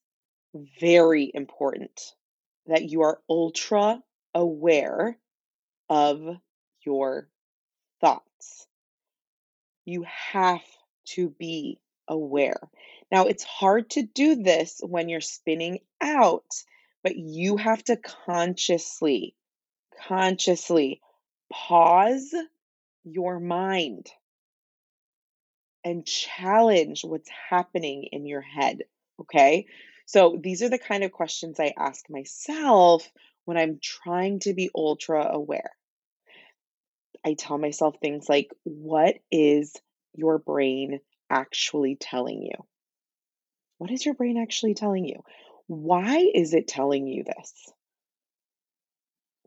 very 0.80 1.30
important 1.33 2.00
that 2.66 2.88
you 2.88 3.02
are 3.02 3.21
ultra 3.28 4.00
aware 4.35 5.19
of 5.88 6.23
your 6.87 7.28
thoughts. 8.00 8.66
You 9.84 10.04
have 10.32 10.64
to 11.14 11.30
be 11.30 11.80
aware. 12.08 12.60
Now, 13.10 13.26
it's 13.26 13.44
hard 13.44 13.90
to 13.90 14.02
do 14.02 14.37
this 14.37 14.80
when 14.82 15.08
you're 15.08 15.20
spinning 15.20 15.80
out, 16.00 16.44
but 17.02 17.16
you 17.16 17.56
have 17.56 17.82
to 17.84 17.96
consciously, 17.96 19.34
consciously 20.06 21.00
pause 21.52 22.34
your 23.04 23.40
mind 23.40 24.06
and 25.84 26.06
challenge 26.06 27.02
what's 27.04 27.30
happening 27.49 28.08
in 28.12 28.26
your 28.26 28.42
head. 28.42 28.82
Okay. 29.20 29.66
So 30.06 30.38
these 30.42 30.62
are 30.62 30.68
the 30.68 30.78
kind 30.78 31.04
of 31.04 31.12
questions 31.12 31.60
I 31.60 31.72
ask 31.78 32.08
myself 32.10 33.08
when 33.44 33.56
I'm 33.56 33.78
trying 33.82 34.40
to 34.40 34.54
be 34.54 34.70
ultra 34.75 35.25
aware. 35.25 35.70
I 37.24 37.34
tell 37.34 37.58
myself 37.58 37.96
things 38.00 38.28
like, 38.28 38.50
what 38.64 39.16
is 39.30 39.76
your 40.14 40.38
brain 40.38 41.00
actually 41.28 41.96
telling 41.96 42.42
you? 42.42 42.64
What 43.78 43.90
is 43.90 44.04
your 44.04 44.14
brain 44.14 44.38
actually 44.38 44.74
telling 44.74 45.04
you? 45.04 45.22
Why 45.66 46.30
is 46.34 46.54
it 46.54 46.68
telling 46.68 47.06
you 47.06 47.24
this? 47.24 47.72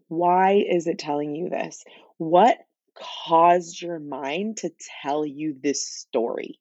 Why 0.07 0.63
is 0.67 0.87
it 0.87 0.99
telling 0.99 1.35
you 1.35 1.49
this? 1.49 1.83
What 2.17 2.57
caused 2.95 3.81
your 3.81 3.99
mind 3.99 4.57
to 4.57 4.71
tell 5.01 5.25
you 5.25 5.55
this 5.61 5.87
story? 5.87 6.59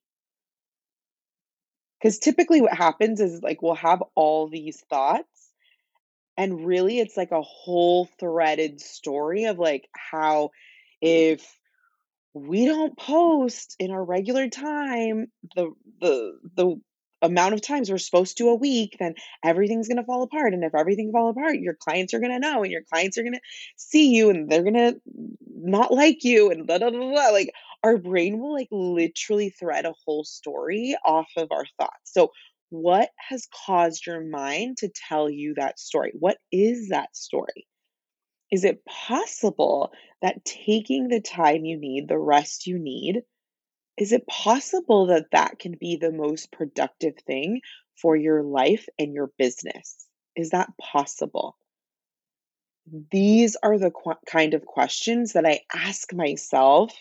Because 1.99 2.19
typically 2.19 2.61
what 2.61 2.73
happens 2.73 3.21
is 3.21 3.41
like 3.41 3.61
we'll 3.61 3.75
have 3.75 4.03
all 4.15 4.49
these 4.49 4.81
thoughts, 4.89 5.51
and 6.35 6.65
really 6.65 6.99
it's 6.99 7.15
like 7.15 7.31
a 7.31 7.41
whole 7.41 8.09
threaded 8.19 8.81
story 8.81 9.45
of 9.45 9.59
like 9.59 9.87
how 9.95 10.49
if 11.03 11.45
we 12.33 12.65
don't 12.65 12.97
post 12.97 13.75
in 13.77 13.91
our 13.91 14.03
regular 14.03 14.49
time 14.49 15.27
the 15.55 15.71
the 16.01 16.39
the 16.55 16.81
amount 17.21 17.53
of 17.53 17.61
times 17.61 17.89
we're 17.89 17.97
supposed 17.97 18.37
to 18.37 18.49
a 18.49 18.55
week, 18.55 18.97
then 18.99 19.15
everything's 19.43 19.87
going 19.87 19.97
to 19.97 20.03
fall 20.03 20.23
apart. 20.23 20.53
And 20.53 20.63
if 20.63 20.75
everything 20.75 21.11
fall 21.11 21.29
apart, 21.29 21.55
your 21.59 21.73
clients 21.73 22.13
are 22.13 22.19
going 22.19 22.33
to 22.33 22.39
know 22.39 22.63
and 22.63 22.71
your 22.71 22.83
clients 22.83 23.17
are 23.17 23.23
going 23.23 23.33
to 23.33 23.39
see 23.77 24.09
you 24.13 24.29
and 24.29 24.49
they're 24.49 24.63
going 24.63 24.73
to 24.73 24.99
not 25.47 25.93
like 25.93 26.23
you 26.23 26.51
and 26.51 26.67
blah, 26.67 26.79
blah, 26.79 26.89
blah, 26.89 27.11
blah. 27.11 27.29
Like 27.29 27.53
our 27.81 27.97
brain 27.97 28.39
will 28.39 28.53
like 28.53 28.67
literally 28.71 29.51
thread 29.51 29.85
a 29.85 29.93
whole 30.05 30.25
story 30.25 30.97
off 31.05 31.29
of 31.37 31.47
our 31.51 31.65
thoughts. 31.79 32.11
So 32.11 32.31
what 32.69 33.09
has 33.29 33.47
caused 33.65 34.05
your 34.05 34.21
mind 34.21 34.77
to 34.79 34.89
tell 35.07 35.29
you 35.29 35.53
that 35.55 35.79
story? 35.79 36.11
What 36.19 36.37
is 36.51 36.89
that 36.89 37.15
story? 37.15 37.67
Is 38.53 38.63
it 38.65 38.85
possible 38.85 39.93
that 40.21 40.45
taking 40.45 41.07
the 41.07 41.21
time 41.21 41.65
you 41.65 41.75
need, 41.75 42.07
the 42.07 42.19
rest 42.19 42.67
you 42.67 42.77
need, 42.77 43.23
is 43.97 44.11
it 44.11 44.27
possible 44.27 45.07
that 45.07 45.31
that 45.31 45.57
can 45.57 45.75
be 45.79 45.95
the 45.95 46.11
most 46.11 46.51
productive 46.51 47.15
thing 47.25 47.61
for 47.99 48.15
your 48.15 48.43
life 48.43 48.87
and 48.99 49.11
your 49.11 49.31
business? 49.39 50.05
Is 50.35 50.51
that 50.51 50.69
possible? 50.77 51.57
These 53.09 53.57
are 53.63 53.79
the 53.79 53.89
qu- 53.89 54.21
kind 54.27 54.53
of 54.53 54.67
questions 54.67 55.33
that 55.33 55.47
I 55.47 55.61
ask 55.73 56.13
myself 56.13 56.93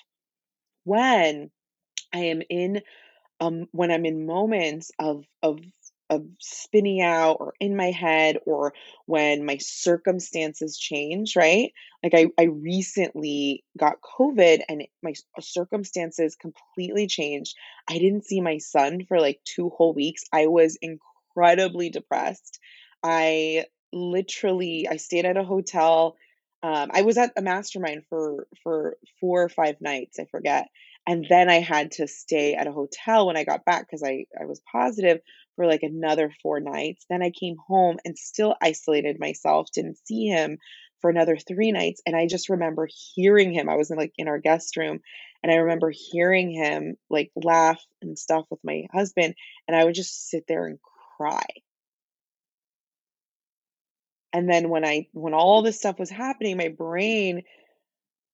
when 0.85 1.51
I 2.15 2.19
am 2.19 2.41
in 2.49 2.81
um, 3.41 3.67
when 3.73 3.91
I'm 3.91 4.07
in 4.07 4.25
moments 4.25 4.91
of 4.99 5.27
of 5.43 5.61
of 6.13 6.27
spinning 6.39 7.01
out 7.01 7.39
or 7.41 7.55
in 7.59 7.77
my 7.77 7.91
head 7.91 8.39
or 8.47 8.75
when 9.07 9.45
my 9.45 9.57
circumstances 9.59 10.79
change, 10.79 11.37
right? 11.37 11.73
Like 12.03 12.15
I, 12.15 12.27
I 12.39 12.45
recently 12.45 13.65
got 13.79 14.01
COVID 14.01 14.61
and 14.69 14.85
my 15.03 15.15
circumstances 15.41 16.37
completely 16.37 17.07
changed. 17.07 17.57
I 17.89 17.99
didn't 17.99 18.27
see 18.27 18.41
my 18.41 18.59
son 18.59 19.05
for 19.07 19.21
like 19.21 19.41
two 19.45 19.71
whole 19.71 19.95
weeks. 19.95 20.25
I 20.33 20.47
was 20.47 20.79
incredibly 20.83 21.91
depressed. 21.91 22.59
I 23.03 23.67
literally 23.93 24.89
I 24.91 24.97
stayed 24.97 25.25
at 25.25 25.37
a 25.37 25.45
hotel. 25.45 26.17
Um, 26.63 26.91
I 26.93 27.03
was 27.03 27.19
at 27.19 27.33
a 27.37 27.43
mastermind 27.43 28.05
for 28.09 28.47
for 28.63 28.97
four 29.21 29.43
or 29.43 29.49
five 29.49 29.81
nights, 29.81 30.19
I 30.21 30.27
forget 30.27 30.69
and 31.07 31.27
then 31.29 31.51
I 31.51 31.59
had 31.59 31.93
to 31.93 32.07
stay 32.07 32.55
at 32.55 32.67
a 32.67 32.73
hotel 32.73 33.27
when 33.27 33.37
I 33.37 33.45
got 33.45 33.65
back 33.65 33.87
because 33.87 34.03
I 34.03 34.27
I 34.41 34.45
was 34.45 34.61
positive 34.71 35.21
for, 35.57 35.67
like, 35.67 35.83
another 35.83 36.33
4 36.43 36.61
nights. 36.61 37.05
Then 37.11 37.23
I 37.23 37.31
came 37.31 37.57
home 37.69 37.99
and 38.05 38.19
still 38.19 38.57
isolated 38.63 39.19
myself, 39.21 39.69
didn't 39.73 39.99
see 40.07 40.27
him 40.27 40.59
for 41.01 41.11
another 41.11 41.37
3 41.37 41.73
nights, 41.73 42.01
and 42.07 42.15
I 42.17 42.27
just 42.27 42.49
remember 42.49 42.89
hearing 43.15 43.53
him. 43.53 43.69
I 43.69 43.77
was 43.77 43.91
in, 43.91 43.97
like, 43.99 44.13
in 44.17 44.29
our 44.29 44.39
guest 44.39 44.77
room, 44.77 45.01
and 45.43 45.53
I 45.53 45.57
remember 45.57 45.93
hearing 45.95 46.51
him, 46.51 46.97
like, 47.11 47.31
laugh 47.37 47.85
and 48.01 48.19
stuff 48.19 48.47
with 48.51 48.61
my 48.65 48.85
husband, 48.93 49.35
and 49.69 49.77
I 49.77 49.85
would 49.85 49.95
just 49.95 50.29
sit 50.31 50.45
there 50.49 50.67
and 50.67 50.79
cry. 51.17 51.45
And 54.33 54.49
then 54.49 54.71
when 54.71 54.85
I 54.85 55.09
when 55.13 55.35
all 55.35 55.63
this 55.63 55.79
stuff 55.79 55.99
was 55.99 56.11
happening, 56.11 56.57
my 56.57 56.69
brain 56.69 57.43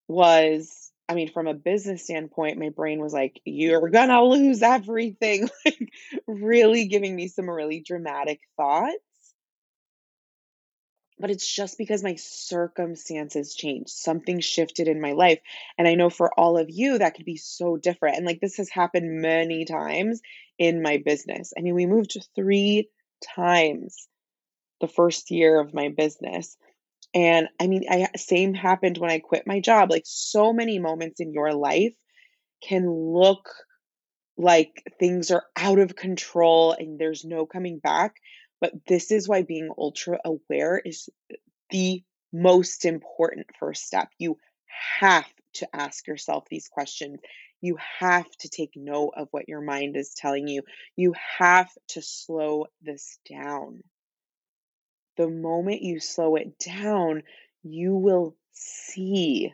was 0.08 0.87
I 1.08 1.14
mean, 1.14 1.30
from 1.32 1.46
a 1.46 1.54
business 1.54 2.04
standpoint, 2.04 2.58
my 2.58 2.68
brain 2.70 3.00
was 3.00 3.12
like, 3.14 3.40
"You're 3.44 3.88
gonna 3.90 4.22
lose 4.22 4.62
everything," 4.62 5.48
like, 5.64 5.88
really 6.26 6.86
giving 6.86 7.16
me 7.16 7.28
some 7.28 7.48
really 7.48 7.80
dramatic 7.80 8.40
thoughts, 8.56 9.34
but 11.18 11.30
it's 11.30 11.46
just 11.52 11.78
because 11.78 12.02
my 12.02 12.14
circumstances 12.16 13.54
changed. 13.54 13.90
Something 13.90 14.40
shifted 14.40 14.86
in 14.88 15.00
my 15.00 15.12
life, 15.12 15.40
and 15.76 15.88
I 15.88 15.94
know 15.94 16.10
for 16.10 16.32
all 16.38 16.56
of 16.58 16.70
you, 16.70 16.98
that 16.98 17.14
could 17.14 17.24
be 17.24 17.36
so 17.36 17.76
different, 17.76 18.16
and, 18.16 18.26
like, 18.26 18.40
this 18.40 18.56
has 18.58 18.68
happened 18.70 19.20
many 19.20 19.64
times 19.64 20.20
in 20.58 20.80
my 20.82 20.98
business. 20.98 21.52
I 21.58 21.62
mean, 21.62 21.74
we 21.74 21.86
moved 21.86 22.16
3 22.36 22.88
times 23.34 24.08
the 24.80 24.88
first 24.88 25.30
year 25.30 25.60
of 25.60 25.74
my 25.74 25.88
business, 25.90 26.56
and 27.14 27.48
I 27.60 27.66
mean, 27.66 27.84
I 27.90 28.08
same 28.16 28.54
happened 28.54 28.98
when 28.98 29.10
I 29.10 29.18
quit 29.18 29.46
my 29.46 29.60
job, 29.60 29.90
like, 29.90 30.04
so 30.06 30.52
many 30.52 30.78
moments 30.78 31.20
in 31.20 31.32
your 31.32 31.52
life 31.52 31.94
can 32.62 32.88
look 32.90 33.48
like 34.36 34.82
things 35.00 35.30
are 35.30 35.44
out 35.56 35.78
of 35.78 35.96
control 35.96 36.72
and 36.72 36.98
there's 36.98 37.24
no 37.24 37.44
coming 37.46 37.78
back, 37.78 38.14
but 38.60 38.72
this 38.86 39.10
is 39.10 39.28
why 39.28 39.42
being 39.42 39.68
ultra 39.76 40.18
aware 40.24 40.80
is 40.84 41.08
the 41.70 42.02
most 42.32 42.84
important 42.84 43.46
first 43.58 43.84
step. 43.84 44.08
You 44.18 44.36
have 45.00 45.26
to 45.54 45.68
ask 45.74 46.06
yourself 46.06 46.44
these 46.48 46.68
questions. 46.68 47.18
You 47.60 47.78
have 47.98 48.30
to 48.40 48.48
take 48.48 48.72
note 48.76 49.14
of 49.16 49.28
what 49.32 49.48
your 49.48 49.60
mind 49.60 49.96
is 49.96 50.14
telling 50.16 50.46
you. 50.46 50.62
You 50.94 51.14
have 51.38 51.68
to 51.88 52.02
slow 52.02 52.66
this 52.82 53.18
down. 53.28 53.82
The 55.18 55.28
moment 55.28 55.82
you 55.82 55.98
slow 55.98 56.36
it 56.36 56.60
down, 56.60 57.24
you 57.64 57.96
will 57.96 58.36
see 58.52 59.52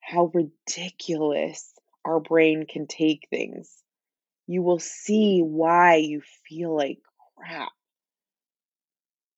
how 0.00 0.30
ridiculous 0.32 1.74
our 2.04 2.18
brain 2.18 2.64
can 2.66 2.86
take 2.86 3.28
things. 3.28 3.70
You 4.46 4.62
will 4.62 4.78
see 4.78 5.42
mm. 5.42 5.48
why 5.48 5.96
you 5.96 6.22
feel 6.48 6.74
like 6.74 6.98
crap. 7.36 7.72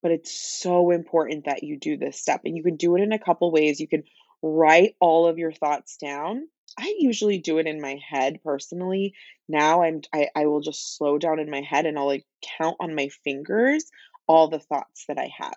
But 0.00 0.12
it's 0.12 0.40
so 0.40 0.92
important 0.92 1.46
that 1.46 1.64
you 1.64 1.76
do 1.76 1.96
this 1.96 2.20
step. 2.20 2.42
And 2.44 2.56
you 2.56 2.62
can 2.62 2.76
do 2.76 2.94
it 2.94 3.02
in 3.02 3.12
a 3.12 3.18
couple 3.18 3.50
ways. 3.50 3.80
You 3.80 3.88
can 3.88 4.04
write 4.42 4.94
all 5.00 5.26
of 5.26 5.38
your 5.38 5.50
thoughts 5.50 5.96
down. 5.96 6.46
I 6.78 6.94
usually 7.00 7.38
do 7.38 7.58
it 7.58 7.66
in 7.66 7.80
my 7.80 7.98
head 8.08 8.40
personally. 8.44 9.14
Now 9.48 9.82
I'm 9.82 10.02
I, 10.14 10.28
I 10.36 10.46
will 10.46 10.60
just 10.60 10.96
slow 10.96 11.18
down 11.18 11.40
in 11.40 11.50
my 11.50 11.62
head 11.62 11.86
and 11.86 11.98
I'll 11.98 12.06
like 12.06 12.26
count 12.58 12.76
on 12.78 12.94
my 12.94 13.08
fingers 13.24 13.90
all 14.28 14.48
the 14.48 14.60
thoughts 14.60 15.04
that 15.08 15.18
I 15.18 15.30
have. 15.38 15.56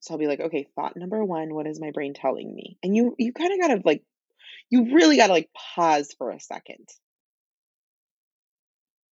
So 0.00 0.14
I'll 0.14 0.18
be 0.18 0.26
like, 0.26 0.40
okay, 0.40 0.66
thought 0.74 0.96
number 0.96 1.24
one, 1.24 1.54
what 1.54 1.66
is 1.66 1.80
my 1.80 1.92
brain 1.92 2.14
telling 2.14 2.52
me? 2.52 2.76
And 2.82 2.96
you 2.96 3.14
you 3.18 3.32
kind 3.32 3.52
of 3.52 3.60
gotta 3.60 3.82
like 3.84 4.02
you 4.70 4.94
really 4.94 5.16
gotta 5.16 5.32
like 5.32 5.50
pause 5.54 6.12
for 6.18 6.30
a 6.30 6.40
second. 6.40 6.88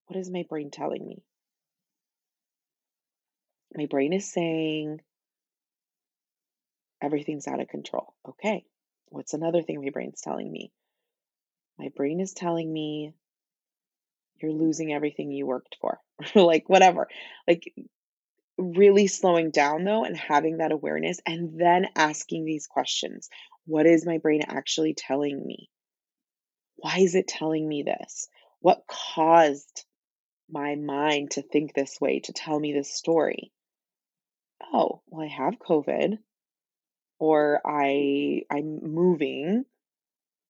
What 0.07 0.17
is 0.17 0.31
my 0.31 0.45
brain 0.49 0.71
telling 0.71 1.05
me? 1.05 1.21
My 3.75 3.85
brain 3.85 4.13
is 4.13 4.31
saying 4.31 5.01
everything's 7.01 7.47
out 7.47 7.61
of 7.61 7.67
control. 7.67 8.15
Okay. 8.27 8.65
What's 9.09 9.33
another 9.33 9.61
thing 9.61 9.81
my 9.81 9.91
brain's 9.91 10.21
telling 10.21 10.51
me? 10.51 10.71
My 11.77 11.89
brain 11.95 12.19
is 12.19 12.33
telling 12.33 12.71
me 12.71 13.13
you're 14.41 14.51
losing 14.51 14.91
everything 14.91 15.31
you 15.31 15.45
worked 15.45 15.77
for. 15.79 15.99
like 16.35 16.67
whatever. 16.67 17.07
Like 17.47 17.73
really 18.59 19.07
slowing 19.07 19.51
down 19.51 19.83
though 19.83 20.03
and 20.03 20.17
having 20.17 20.57
that 20.57 20.71
awareness 20.71 21.19
and 21.25 21.59
then 21.59 21.87
asking 21.95 22.45
these 22.45 22.67
questions. 22.67 23.29
What 23.65 23.85
is 23.85 24.05
my 24.05 24.17
brain 24.17 24.41
actually 24.47 24.93
telling 24.93 25.45
me? 25.45 25.69
Why 26.77 26.99
is 26.99 27.15
it 27.15 27.27
telling 27.27 27.67
me 27.67 27.83
this? 27.83 28.27
What 28.61 28.83
caused 28.87 29.85
my 30.49 30.75
mind 30.75 31.31
to 31.31 31.41
think 31.41 31.73
this 31.73 31.99
way, 32.01 32.19
to 32.21 32.33
tell 32.33 32.59
me 32.59 32.73
this 32.73 32.93
story? 32.93 33.51
Oh, 34.73 35.01
well, 35.07 35.25
I 35.25 35.27
have 35.27 35.59
COVID, 35.59 36.17
or 37.19 37.61
I 37.65 38.41
I'm 38.49 38.79
moving, 38.81 39.65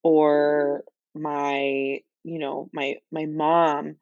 or 0.03 0.83
my 1.13 1.99
you 2.23 2.39
know 2.39 2.69
my 2.73 2.95
my 3.11 3.25
mom 3.25 3.97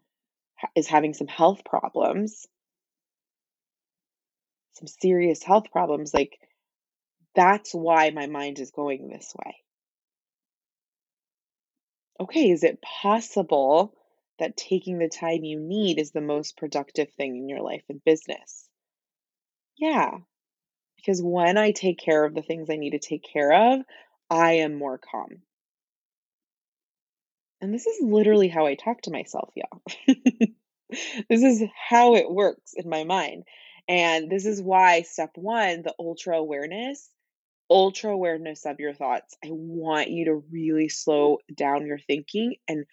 is 0.75 0.87
having 0.87 1.13
some 1.13 1.27
health 1.27 1.63
problems, 1.65 2.47
some 4.77 4.87
serious 4.87 5.43
health 5.43 5.71
problems. 5.71 6.13
Like 6.13 6.37
that's 7.35 7.73
why 7.73 8.09
my 8.11 8.27
mind 8.27 8.59
is 8.59 8.71
going 8.71 9.07
this 9.07 9.33
way. 9.37 9.55
Okay, 12.19 12.49
is 12.49 12.63
it 12.63 12.81
possible 12.81 13.93
that 14.39 14.57
taking 14.57 14.97
the 14.97 15.09
time 15.09 15.43
you 15.43 15.59
need 15.59 15.99
is 15.99 16.11
the 16.11 16.21
most 16.21 16.57
productive 16.57 17.11
thing 17.11 17.35
in 17.37 17.49
your 17.49 17.61
life 17.61 17.83
and 17.89 18.03
business? 18.03 18.67
Yeah, 19.77 20.11
because 20.95 21.21
when 21.21 21.57
I 21.57 21.71
take 21.71 21.99
care 21.99 22.25
of 22.25 22.33
the 22.33 22.41
things 22.41 22.69
I 22.69 22.75
need 22.75 22.91
to 22.91 22.99
take 22.99 23.23
care 23.23 23.73
of, 23.73 23.81
I 24.29 24.53
am 24.53 24.75
more 24.75 24.97
calm. 24.97 25.41
And 27.61 27.73
this 27.73 27.87
is 27.87 28.01
literally 28.03 28.47
how 28.47 28.65
I 28.65 28.75
talk 28.75 29.01
to 29.03 29.11
myself, 29.11 29.53
y'all. 29.55 29.81
This 31.29 31.43
is 31.43 31.63
how 31.89 32.15
it 32.15 32.31
works 32.31 32.73
in 32.73 32.89
my 32.89 33.03
mind. 33.03 33.43
And 33.87 34.29
this 34.29 34.45
is 34.45 34.61
why 34.61 35.03
step 35.03 35.31
1, 35.35 35.83
the 35.83 35.95
ultra 35.99 36.37
awareness, 36.37 37.09
ultra 37.69 38.11
awareness 38.11 38.65
of 38.65 38.79
your 38.79 38.93
thoughts. 38.93 39.35
I 39.43 39.49
want 39.51 40.09
you 40.09 40.25
to 40.25 40.43
really 40.51 40.89
slow 40.89 41.39
down 41.53 41.85
your 41.85 41.99
thinking 41.99 42.55
and 42.67 42.85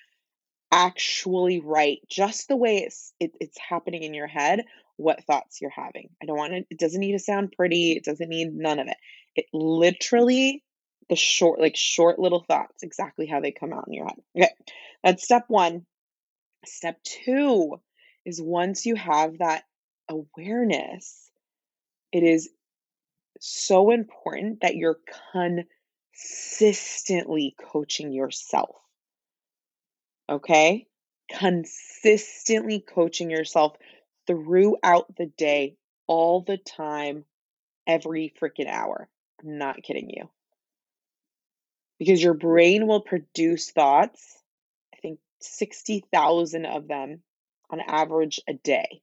actually 0.72 1.60
write 1.60 2.00
just 2.08 2.48
the 2.48 2.56
way 2.56 2.78
it's 2.78 3.12
it, 3.20 3.32
it's 3.40 3.58
happening 3.58 4.02
in 4.02 4.12
your 4.12 4.26
head 4.26 4.64
what 4.96 5.24
thoughts 5.24 5.60
you're 5.60 5.70
having. 5.70 6.08
I 6.20 6.26
don't 6.26 6.36
want 6.36 6.52
it 6.52 6.66
it 6.70 6.78
doesn't 6.78 7.00
need 7.00 7.12
to 7.12 7.18
sound 7.18 7.52
pretty, 7.56 7.92
it 7.92 8.04
doesn't 8.04 8.28
need 8.28 8.54
none 8.54 8.78
of 8.80 8.88
it. 8.88 8.96
It 9.36 9.46
literally 9.52 10.64
the 11.08 11.16
short 11.16 11.60
like 11.60 11.76
short 11.76 12.18
little 12.18 12.44
thoughts 12.48 12.82
exactly 12.82 13.26
how 13.26 13.40
they 13.40 13.52
come 13.52 13.72
out 13.72 13.84
in 13.86 13.92
your 13.92 14.06
head. 14.06 14.20
Okay. 14.36 14.50
That's 15.02 15.22
step 15.22 15.44
1. 15.48 15.84
Step 16.64 17.02
2 17.24 17.76
is 18.24 18.40
once 18.40 18.86
you 18.86 18.96
have 18.96 19.38
that 19.38 19.64
awareness, 20.08 21.30
it 22.12 22.22
is 22.22 22.50
so 23.40 23.90
important 23.90 24.60
that 24.62 24.76
you're 24.76 25.00
consistently 26.12 27.54
coaching 27.72 28.12
yourself. 28.12 28.76
Okay? 30.28 30.86
Consistently 31.30 32.80
coaching 32.80 33.30
yourself 33.30 33.76
throughout 34.26 35.14
the 35.16 35.26
day, 35.36 35.76
all 36.06 36.42
the 36.42 36.58
time, 36.58 37.24
every 37.86 38.32
freaking 38.40 38.68
hour. 38.68 39.08
I'm 39.42 39.58
not 39.58 39.82
kidding 39.82 40.10
you. 40.10 40.30
Because 41.98 42.22
your 42.22 42.34
brain 42.34 42.86
will 42.86 43.00
produce 43.00 43.70
thoughts, 43.70 44.38
I 44.94 44.98
think 44.98 45.18
60,000 45.40 46.66
of 46.66 46.88
them 46.88 47.22
on 47.70 47.80
average 47.80 48.40
a 48.48 48.54
day. 48.54 49.02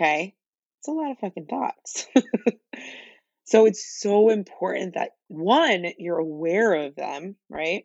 Okay? 0.00 0.34
It's 0.80 0.88
a 0.88 0.92
lot 0.92 1.10
of 1.10 1.18
fucking 1.18 1.46
thoughts. 1.46 2.06
so 3.44 3.66
it's 3.66 4.00
so 4.00 4.30
important 4.30 4.94
that 4.94 5.10
one, 5.26 5.86
you're 5.98 6.18
aware 6.18 6.74
of 6.74 6.94
them, 6.94 7.36
right? 7.50 7.84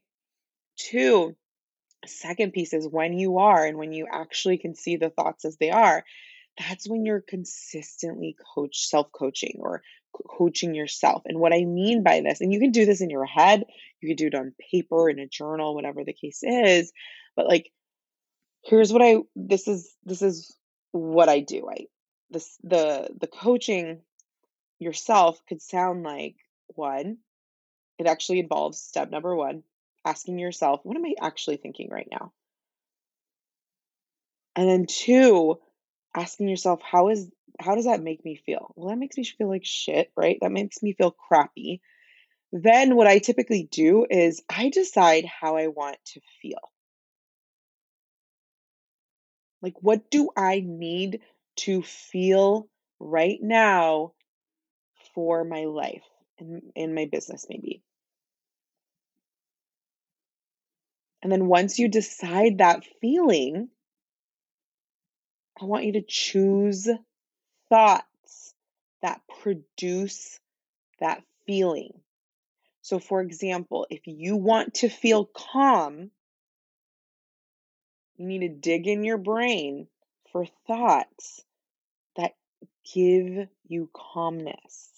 Two, 0.78 1.36
Second 2.06 2.54
piece 2.54 2.74
is 2.74 2.88
when 2.88 3.14
you 3.14 3.38
are 3.38 3.66
and 3.66 3.78
when 3.78 3.94
you 3.94 4.08
actually 4.12 4.58
can 4.58 4.76
see 4.76 4.98
the 4.98 5.10
thoughts 5.10 5.46
as 5.46 5.58
they 5.58 5.70
are, 5.70 6.04
that's 6.58 6.88
when 6.88 7.06
you're 7.06 7.24
consistently 7.28 8.36
coach 8.56 8.88
self-coaching 8.88 9.58
or 9.60 9.82
coaching 10.38 10.76
yourself. 10.76 11.24
And 11.26 11.40
what 11.40 11.54
I 11.54 11.66
mean 11.66 12.04
by 12.04 12.22
this, 12.22 12.42
and 12.42 12.54
you 12.54 12.60
can 12.60 12.72
do 12.72 12.86
this 12.86 13.02
in 13.02 13.10
your 13.10 13.26
head, 13.26 13.64
you 14.02 14.10
can 14.10 14.16
do 14.18 14.28
it 14.28 14.36
on 14.36 14.54
paper, 14.72 15.10
in 15.10 15.20
a 15.20 15.28
journal, 15.28 15.74
whatever 15.74 16.04
the 16.04 16.14
case 16.14 16.40
is, 16.44 16.92
but 17.36 17.48
like 17.48 17.72
here's 18.64 18.94
what 18.94 19.02
I 19.02 19.18
this 19.36 19.68
is 19.68 19.94
this 20.04 20.22
is 20.22 20.56
what 20.92 21.30
I 21.30 21.40
do. 21.40 21.68
I 21.70 21.86
this 22.34 22.58
the 22.64 23.10
the 23.20 23.28
coaching 23.28 24.02
yourself 24.80 25.40
could 25.48 25.62
sound 25.62 26.04
like 26.04 26.36
one, 26.68 27.18
it 27.98 28.08
actually 28.08 28.40
involves 28.40 28.82
step 28.82 29.10
number 29.10 29.36
1, 29.36 29.64
asking 30.06 30.40
yourself, 30.40 30.82
what 30.84 30.98
am 30.98 31.06
I 31.06 31.16
actually 31.22 31.58
thinking 31.58 31.90
right 31.90 32.08
now? 32.12 32.34
And 34.56 34.68
then 34.68 34.86
2, 34.86 35.60
asking 36.16 36.50
yourself, 36.50 36.82
how 36.82 37.10
is 37.10 37.30
how 37.60 37.76
does 37.76 37.86
that 37.86 38.02
make 38.02 38.26
me 38.26 38.36
feel? 38.36 38.74
Well, 38.76 38.90
that 38.90 38.98
makes 38.98 39.18
me 39.18 39.24
feel 39.24 39.48
like 39.48 39.66
shit, 39.66 40.12
right? 40.16 40.38
That 40.42 40.52
makes 40.52 40.82
me 40.82 40.94
feel 40.94 41.12
crappy. 41.12 41.82
Then 42.52 42.96
what 42.96 43.08
I 43.08 43.20
typically 43.20 43.68
do 43.72 44.06
is 44.10 44.44
I 44.50 44.70
decide 44.70 45.26
how 45.26 45.56
I 45.58 45.68
want 45.68 45.98
to 46.14 46.22
feel. 46.42 46.72
Like, 49.62 49.76
what 49.82 50.12
do 50.12 50.30
I 50.36 50.62
need 50.66 51.22
to 51.56 51.82
feel 51.82 52.68
right 53.00 53.40
now 53.42 54.14
for 55.14 55.44
my 55.44 55.66
life 55.66 56.04
and 56.40 56.72
in 56.76 56.96
my 56.96 57.06
business, 57.06 57.46
maybe? 57.50 57.84
And 61.22 61.32
then 61.32 61.48
once 61.48 61.80
you 61.80 61.88
decide 61.88 62.58
that 62.58 62.84
feeling, 63.00 63.70
I 65.62 65.66
want 65.66 65.86
you 65.86 65.94
to 65.94 66.04
choose 66.06 66.90
thoughts 67.70 68.54
that 69.02 69.22
produce 69.42 70.40
that 71.00 71.24
feeling. 71.46 71.92
So, 72.82 73.00
for 73.00 73.22
example, 73.22 73.88
if 73.90 74.02
you 74.06 74.36
want 74.36 74.76
to 74.76 74.90
feel 74.90 75.26
calm, 75.26 76.12
you 78.18 78.28
need 78.28 78.40
to 78.40 78.50
dig 78.50 78.88
in 78.88 79.04
your 79.04 79.18
brain 79.18 79.88
for 80.34 80.46
thoughts 80.68 81.42
that 82.18 82.34
give 82.94 83.48
you 83.66 83.90
calmness, 83.94 84.90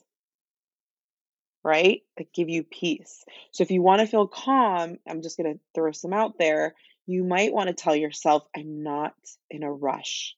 right? 1.64 2.02
That 2.18 2.34
give 2.34 2.50
you 2.50 2.64
peace. 2.64 3.24
So, 3.52 3.62
if 3.62 3.70
you 3.70 3.84
want 3.84 4.02
to 4.02 4.08
feel 4.08 4.28
calm, 4.28 4.98
I'm 5.08 5.22
just 5.22 5.38
going 5.38 5.54
to 5.54 5.60
throw 5.76 5.92
some 5.92 6.14
out 6.14 6.40
there. 6.40 6.74
You 7.06 7.24
might 7.24 7.54
want 7.54 7.68
to 7.68 7.74
tell 7.76 7.96
yourself, 7.96 8.48
I'm 8.56 8.82
not 8.82 9.14
in 9.52 9.62
a 9.62 9.72
rush. 9.72 10.36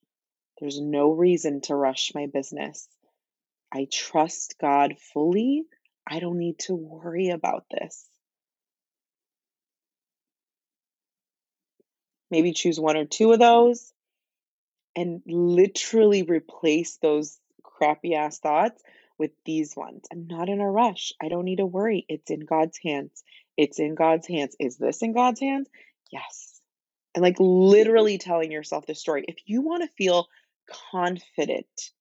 There's 0.60 0.82
no 0.82 1.12
reason 1.12 1.62
to 1.62 1.76
rush 1.76 2.12
my 2.14 2.26
business. 2.26 2.90
I 3.72 3.88
trust 3.92 4.56
God 4.60 4.96
fully. 5.14 5.64
I 6.10 6.20
don't 6.20 6.40
need 6.40 6.60
to 6.60 6.74
worry 6.74 7.30
about 7.30 7.66
this. 7.70 8.06
Maybe 12.32 12.52
choose 12.52 12.80
one 12.80 12.98
or 12.98 13.06
two 13.06 13.32
of 13.32 13.40
those 13.40 13.94
and 14.98 15.22
literally 15.28 16.24
replace 16.24 16.98
those 16.98 17.38
crappy 17.62 18.16
ass 18.16 18.40
thoughts 18.40 18.82
with 19.20 19.30
these 19.46 19.76
ones. 19.76 20.08
I'm 20.12 20.26
not 20.28 20.50
in 20.50 20.60
a 20.60 20.70
rush. 20.70 21.14
I 21.22 21.30
don't 21.30 21.46
need 21.46 21.58
to 21.58 21.68
worry. 21.68 22.04
It's 22.10 22.32
in 22.32 22.42
God's 22.42 22.80
hands. 22.84 23.24
It's 23.56 23.80
in 23.80 23.94
God's 23.94 24.28
hands. 24.28 24.56
Is 24.60 24.78
this 24.78 25.04
in 25.04 25.14
God's 25.14 25.40
hands? 25.40 25.70
Yes. 26.12 26.60
And 27.14 27.22
like 27.22 27.36
literally 27.40 28.18
telling 28.18 28.52
yourself 28.52 28.88
the 28.88 28.96
story. 28.96 29.24
If 29.28 29.38
you 29.46 29.62
want 29.62 29.84
to 29.84 29.96
feel 29.98 30.28
confident, 30.92 31.92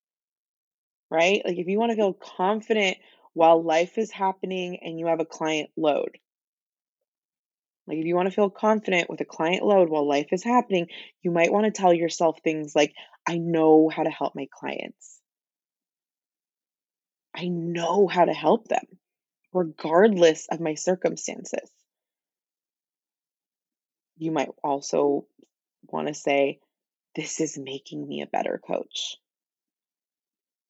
right? 1.11 1.43
Like 1.45 1.59
if 1.59 1.67
you 1.67 1.79
want 1.79 1.91
to 1.91 1.97
feel 1.97 2.15
confident 2.15 2.97
while 3.35 3.63
life 3.63 3.99
is 3.99 4.11
happening 4.11 4.79
and 4.83 4.99
you 4.99 5.07
have 5.07 5.21
a 5.21 5.27
client 5.27 5.69
load, 5.77 6.17
like 7.87 7.99
if 7.99 8.07
you 8.07 8.17
want 8.17 8.27
to 8.27 8.35
feel 8.35 8.51
confident 8.51 9.09
with 9.09 9.21
a 9.21 9.25
client 9.25 9.65
load 9.65 9.89
while 9.89 10.07
life 10.07 10.33
is 10.33 10.43
happening, 10.43 10.89
you 11.23 11.31
might 11.31 11.53
want 11.53 11.67
to 11.67 11.71
tell 11.71 11.93
yourself 11.93 12.39
things 12.43 12.75
like, 12.75 12.95
I 13.27 13.39
know 13.39 13.89
how 13.89 14.03
to 14.03 14.11
help 14.11 14.35
my 14.35 14.49
clients. 14.53 15.21
I 17.35 17.49
know 17.49 18.09
how 18.09 18.25
to 18.25 18.33
help 18.33 18.67
them, 18.67 18.85
regardless 19.53 20.49
of 20.51 20.59
my 20.59 20.75
circumstances. 20.75 21.71
You 24.17 24.33
might 24.33 24.49
also 24.65 25.27
want 25.83 26.09
to 26.09 26.15
say, 26.15 26.61
This 27.15 27.41
is 27.41 27.59
making 27.59 28.09
me 28.09 28.23
a 28.23 28.27
better 28.27 28.61
coach. 28.67 29.17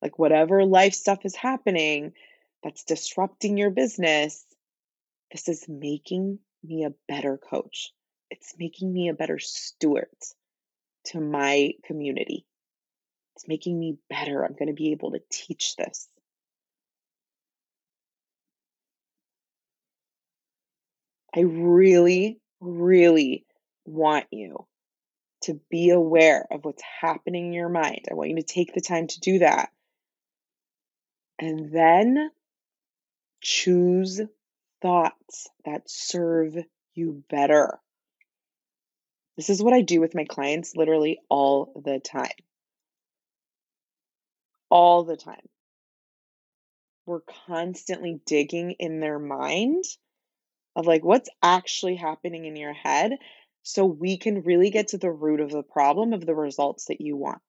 Like, 0.02 0.18
whatever 0.18 0.64
life 0.64 0.94
stuff 0.94 1.24
is 1.24 1.36
happening 1.36 2.12
that's 2.62 2.84
disrupting 2.84 3.56
your 3.56 3.70
business, 3.70 4.44
this 5.30 5.48
is 5.48 5.66
making 5.68 6.40
me 6.66 6.84
a 6.84 6.94
better 7.08 7.38
coach. 7.38 7.92
It's 8.30 8.54
making 8.58 8.92
me 8.92 9.08
a 9.08 9.14
better 9.14 9.38
steward 9.38 10.08
to 11.06 11.20
my 11.20 11.72
community. 11.84 12.44
It's 13.36 13.48
making 13.48 13.78
me 13.78 13.98
better. 14.08 14.44
I'm 14.44 14.54
going 14.54 14.68
to 14.68 14.72
be 14.72 14.92
able 14.92 15.12
to 15.12 15.20
teach 15.30 15.76
this. 15.76 16.08
I 21.34 21.40
really, 21.40 22.40
really 22.60 23.44
want 23.84 24.26
you 24.30 24.66
to 25.42 25.60
be 25.70 25.90
aware 25.90 26.46
of 26.50 26.64
what's 26.64 26.82
happening 27.00 27.48
in 27.48 27.52
your 27.52 27.68
mind. 27.68 28.06
I 28.10 28.14
want 28.14 28.30
you 28.30 28.36
to 28.36 28.42
take 28.42 28.72
the 28.72 28.80
time 28.80 29.06
to 29.06 29.20
do 29.20 29.40
that. 29.40 29.68
And 31.38 31.70
then 31.70 32.30
choose 33.42 34.22
thoughts 34.86 35.48
that 35.64 35.82
serve 35.90 36.54
you 36.94 37.24
better. 37.28 37.80
This 39.36 39.50
is 39.50 39.60
what 39.60 39.74
I 39.74 39.80
do 39.80 40.00
with 40.00 40.14
my 40.14 40.24
clients 40.24 40.76
literally 40.76 41.18
all 41.28 41.82
the 41.84 41.98
time. 41.98 42.30
All 44.70 45.02
the 45.02 45.16
time. 45.16 45.42
We're 47.04 47.22
constantly 47.48 48.20
digging 48.26 48.76
in 48.78 49.00
their 49.00 49.18
mind 49.18 49.82
of 50.76 50.86
like 50.86 51.04
what's 51.04 51.28
actually 51.42 51.96
happening 51.96 52.44
in 52.44 52.54
your 52.54 52.72
head 52.72 53.10
so 53.64 53.84
we 53.84 54.18
can 54.18 54.42
really 54.42 54.70
get 54.70 54.88
to 54.88 54.98
the 54.98 55.10
root 55.10 55.40
of 55.40 55.50
the 55.50 55.64
problem 55.64 56.12
of 56.12 56.24
the 56.24 56.34
results 56.34 56.84
that 56.84 57.00
you 57.00 57.16
want. 57.16 57.42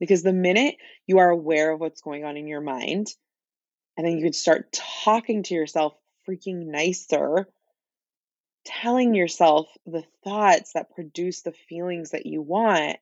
Because 0.00 0.22
the 0.22 0.34
minute 0.34 0.74
you 1.06 1.18
are 1.18 1.30
aware 1.30 1.72
of 1.72 1.80
what's 1.80 2.02
going 2.02 2.26
on 2.26 2.36
in 2.36 2.46
your 2.46 2.60
mind, 2.60 3.06
and 3.96 4.06
then 4.06 4.16
you 4.16 4.22
can 4.22 4.32
start 4.32 4.72
talking 5.04 5.42
to 5.44 5.54
yourself 5.54 5.94
freaking 6.28 6.66
nicer, 6.66 7.48
telling 8.64 9.14
yourself 9.14 9.68
the 9.86 10.04
thoughts 10.24 10.72
that 10.72 10.94
produce 10.94 11.42
the 11.42 11.52
feelings 11.52 12.10
that 12.10 12.26
you 12.26 12.42
want, 12.42 12.98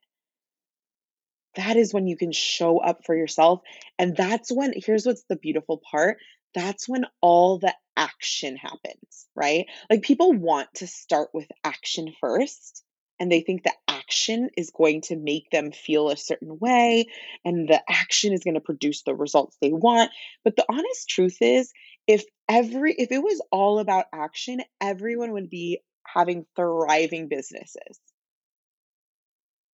that 1.56 1.76
is 1.76 1.94
when 1.94 2.06
you 2.06 2.16
can 2.16 2.32
show 2.32 2.78
up 2.78 3.04
for 3.04 3.14
yourself. 3.14 3.60
And 3.98 4.16
that's 4.16 4.50
when, 4.52 4.72
here's 4.76 5.06
what's 5.06 5.24
the 5.28 5.36
beautiful 5.36 5.78
part 5.78 6.18
that's 6.54 6.88
when 6.88 7.04
all 7.20 7.58
the 7.58 7.74
action 7.96 8.56
happens, 8.56 9.26
right? 9.34 9.66
Like 9.90 10.02
people 10.02 10.32
want 10.32 10.68
to 10.74 10.86
start 10.86 11.30
with 11.34 11.48
action 11.64 12.14
first 12.20 12.84
and 13.18 13.30
they 13.30 13.40
think 13.40 13.64
that 13.64 13.76
action 13.88 14.50
is 14.56 14.70
going 14.70 15.02
to 15.02 15.16
make 15.16 15.50
them 15.50 15.72
feel 15.72 16.10
a 16.10 16.16
certain 16.16 16.58
way 16.58 17.06
and 17.44 17.68
the 17.68 17.82
action 17.88 18.32
is 18.32 18.44
going 18.44 18.54
to 18.54 18.60
produce 18.60 19.02
the 19.02 19.14
results 19.14 19.56
they 19.60 19.72
want. 19.72 20.10
But 20.42 20.56
the 20.56 20.66
honest 20.68 21.08
truth 21.08 21.38
is 21.40 21.72
if 22.06 22.24
every 22.48 22.94
if 22.94 23.12
it 23.12 23.22
was 23.22 23.40
all 23.50 23.78
about 23.78 24.06
action 24.12 24.60
everyone 24.80 25.32
would 25.32 25.48
be 25.48 25.80
having 26.06 26.46
thriving 26.56 27.28
businesses. 27.28 27.98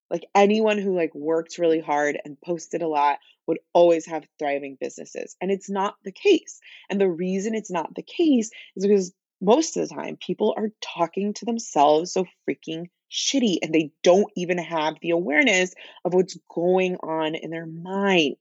Like 0.09 0.25
anyone 0.33 0.77
who 0.77 0.95
like 0.95 1.13
worked 1.13 1.57
really 1.57 1.81
hard 1.81 2.17
and 2.23 2.39
posted 2.39 2.81
a 2.81 2.87
lot 2.87 3.19
would 3.45 3.59
always 3.73 4.05
have 4.05 4.25
thriving 4.39 4.77
businesses 4.79 5.35
and 5.41 5.51
it's 5.51 5.69
not 5.69 5.95
the 6.03 6.11
case. 6.11 6.59
And 6.89 6.99
the 6.99 7.09
reason 7.09 7.55
it's 7.55 7.71
not 7.71 7.93
the 7.95 8.03
case 8.03 8.51
is 8.75 8.85
because 8.85 9.13
most 9.41 9.77
of 9.77 9.87
the 9.87 9.93
time 9.93 10.17
people 10.17 10.53
are 10.57 10.69
talking 10.81 11.33
to 11.33 11.45
themselves 11.45 12.13
so 12.13 12.25
freaking 12.47 12.89
shitty 13.11 13.57
and 13.61 13.73
they 13.73 13.91
don't 14.03 14.31
even 14.35 14.57
have 14.57 14.95
the 15.01 15.11
awareness 15.11 15.73
of 16.03 16.13
what's 16.13 16.37
going 16.53 16.97
on 16.97 17.35
in 17.35 17.49
their 17.49 17.65
mind. 17.65 18.35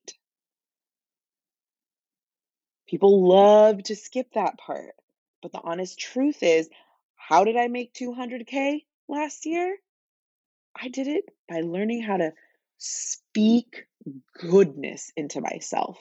People 2.89 3.29
love 3.29 3.83
to 3.85 3.97
skip 3.97 4.33
that 4.35 4.59
part. 4.59 4.95
But 5.43 5.53
the 5.53 5.61
honest 5.63 5.99
truth 5.99 6.43
is, 6.43 6.69
how 7.15 7.45
did 7.45 7.57
I 7.57 7.69
make 7.69 7.93
200K 7.93 8.85
last 9.09 9.47
year? 9.47 9.77
I 10.75 10.89
did 10.89 11.07
it 11.07 11.25
by 11.49 11.61
learning 11.61 12.03
how 12.03 12.17
to 12.17 12.33
speak 12.79 13.87
goodness 14.39 15.13
into 15.17 15.41
myself. 15.41 15.99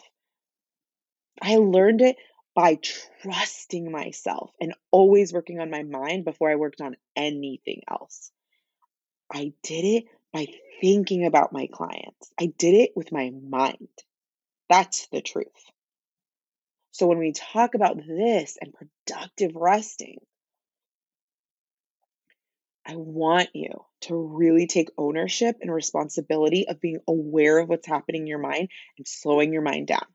I 1.42 1.58
learned 1.58 2.02
it 2.02 2.18
by 2.56 2.80
trusting 3.22 3.92
myself 3.92 4.52
and 4.62 4.74
always 4.90 5.34
working 5.34 5.60
on 5.60 5.70
my 5.70 5.84
mind 5.84 6.24
before 6.24 6.50
I 6.50 6.56
worked 6.56 6.82
on 6.82 6.96
anything 7.16 7.82
else. 7.90 8.32
I 9.32 9.54
did 9.62 9.84
it 9.84 10.06
by 10.32 10.48
thinking 10.82 11.26
about 11.26 11.54
my 11.54 11.68
clients. 11.68 12.32
I 12.40 12.54
did 12.58 12.76
it 12.76 12.92
with 12.96 13.12
my 13.12 13.32
mind. 13.48 13.90
That's 14.70 15.08
the 15.08 15.22
truth. 15.22 15.48
So 16.92 17.08
when 17.08 17.18
we 17.18 17.34
talk 17.34 17.76
about 17.76 17.98
this 17.98 18.58
and 18.62 18.74
productive 18.74 19.52
resting, 19.56 20.20
I 22.86 22.96
want 22.96 23.50
you 23.54 23.84
to 24.02 24.16
really 24.16 24.68
take 24.68 24.90
ownership 24.98 25.58
and 25.60 25.74
responsibility 25.74 26.68
of 26.70 26.80
being 26.80 27.00
aware 27.08 27.58
of 27.58 27.68
what's 27.68 27.88
happening 27.88 28.22
in 28.22 28.28
your 28.28 28.40
mind 28.40 28.70
and 28.98 29.08
slowing 29.08 29.52
your 29.52 29.64
mind 29.64 29.88
down. 29.88 30.06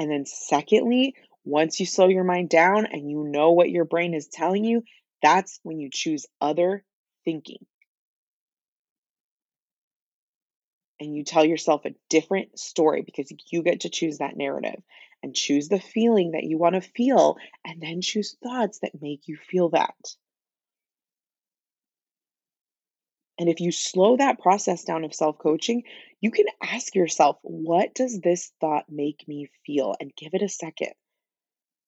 And 0.00 0.10
then, 0.10 0.24
secondly, 0.24 1.14
once 1.44 1.78
you 1.78 1.84
slow 1.84 2.08
your 2.08 2.24
mind 2.24 2.48
down 2.48 2.86
and 2.86 3.10
you 3.10 3.22
know 3.22 3.52
what 3.52 3.68
your 3.68 3.84
brain 3.84 4.14
is 4.14 4.28
telling 4.28 4.64
you, 4.64 4.82
that's 5.22 5.60
when 5.62 5.78
you 5.78 5.90
choose 5.92 6.24
other 6.40 6.82
thinking. 7.26 7.66
And 11.00 11.14
you 11.14 11.22
tell 11.22 11.44
yourself 11.44 11.84
a 11.84 11.94
different 12.08 12.58
story 12.58 13.02
because 13.02 13.30
you 13.52 13.62
get 13.62 13.80
to 13.80 13.90
choose 13.90 14.18
that 14.18 14.38
narrative 14.38 14.82
and 15.22 15.34
choose 15.34 15.68
the 15.68 15.80
feeling 15.80 16.30
that 16.30 16.44
you 16.44 16.56
want 16.56 16.76
to 16.76 16.80
feel, 16.80 17.36
and 17.66 17.82
then 17.82 18.00
choose 18.00 18.38
thoughts 18.42 18.78
that 18.78 19.02
make 19.02 19.28
you 19.28 19.36
feel 19.36 19.68
that. 19.68 19.94
And 23.40 23.48
if 23.48 23.58
you 23.60 23.72
slow 23.72 24.18
that 24.18 24.38
process 24.38 24.84
down 24.84 25.02
of 25.02 25.14
self 25.14 25.38
coaching, 25.38 25.84
you 26.20 26.30
can 26.30 26.44
ask 26.62 26.94
yourself, 26.94 27.38
what 27.40 27.94
does 27.94 28.20
this 28.20 28.52
thought 28.60 28.84
make 28.90 29.24
me 29.26 29.48
feel? 29.64 29.94
And 29.98 30.12
give 30.14 30.34
it 30.34 30.42
a 30.42 30.48
second. 30.48 30.92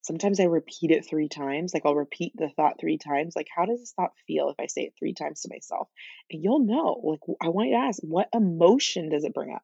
Sometimes 0.00 0.40
I 0.40 0.44
repeat 0.44 0.90
it 0.92 1.04
three 1.06 1.28
times. 1.28 1.74
Like 1.74 1.84
I'll 1.84 1.94
repeat 1.94 2.32
the 2.34 2.48
thought 2.48 2.80
three 2.80 2.96
times. 2.96 3.36
Like, 3.36 3.48
how 3.54 3.66
does 3.66 3.80
this 3.80 3.92
thought 3.92 4.12
feel 4.26 4.48
if 4.48 4.56
I 4.58 4.66
say 4.66 4.84
it 4.84 4.94
three 4.98 5.12
times 5.12 5.42
to 5.42 5.50
myself? 5.52 5.88
And 6.30 6.42
you'll 6.42 6.64
know. 6.64 6.98
Like, 7.04 7.20
I 7.42 7.50
want 7.50 7.68
you 7.68 7.74
to 7.76 7.82
ask, 7.82 8.00
what 8.02 8.30
emotion 8.32 9.10
does 9.10 9.24
it 9.24 9.34
bring 9.34 9.52
up? 9.52 9.62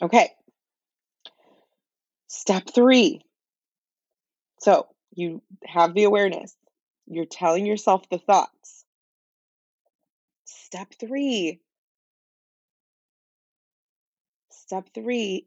Okay. 0.00 0.30
Step 2.28 2.64
three. 2.74 3.20
So 4.60 4.86
you 5.14 5.42
have 5.66 5.92
the 5.92 6.04
awareness, 6.04 6.56
you're 7.06 7.24
telling 7.24 7.66
yourself 7.66 8.08
the 8.08 8.18
thoughts. 8.18 8.84
Step 10.44 10.92
three. 10.98 11.60
Step 14.50 14.88
three 14.94 15.46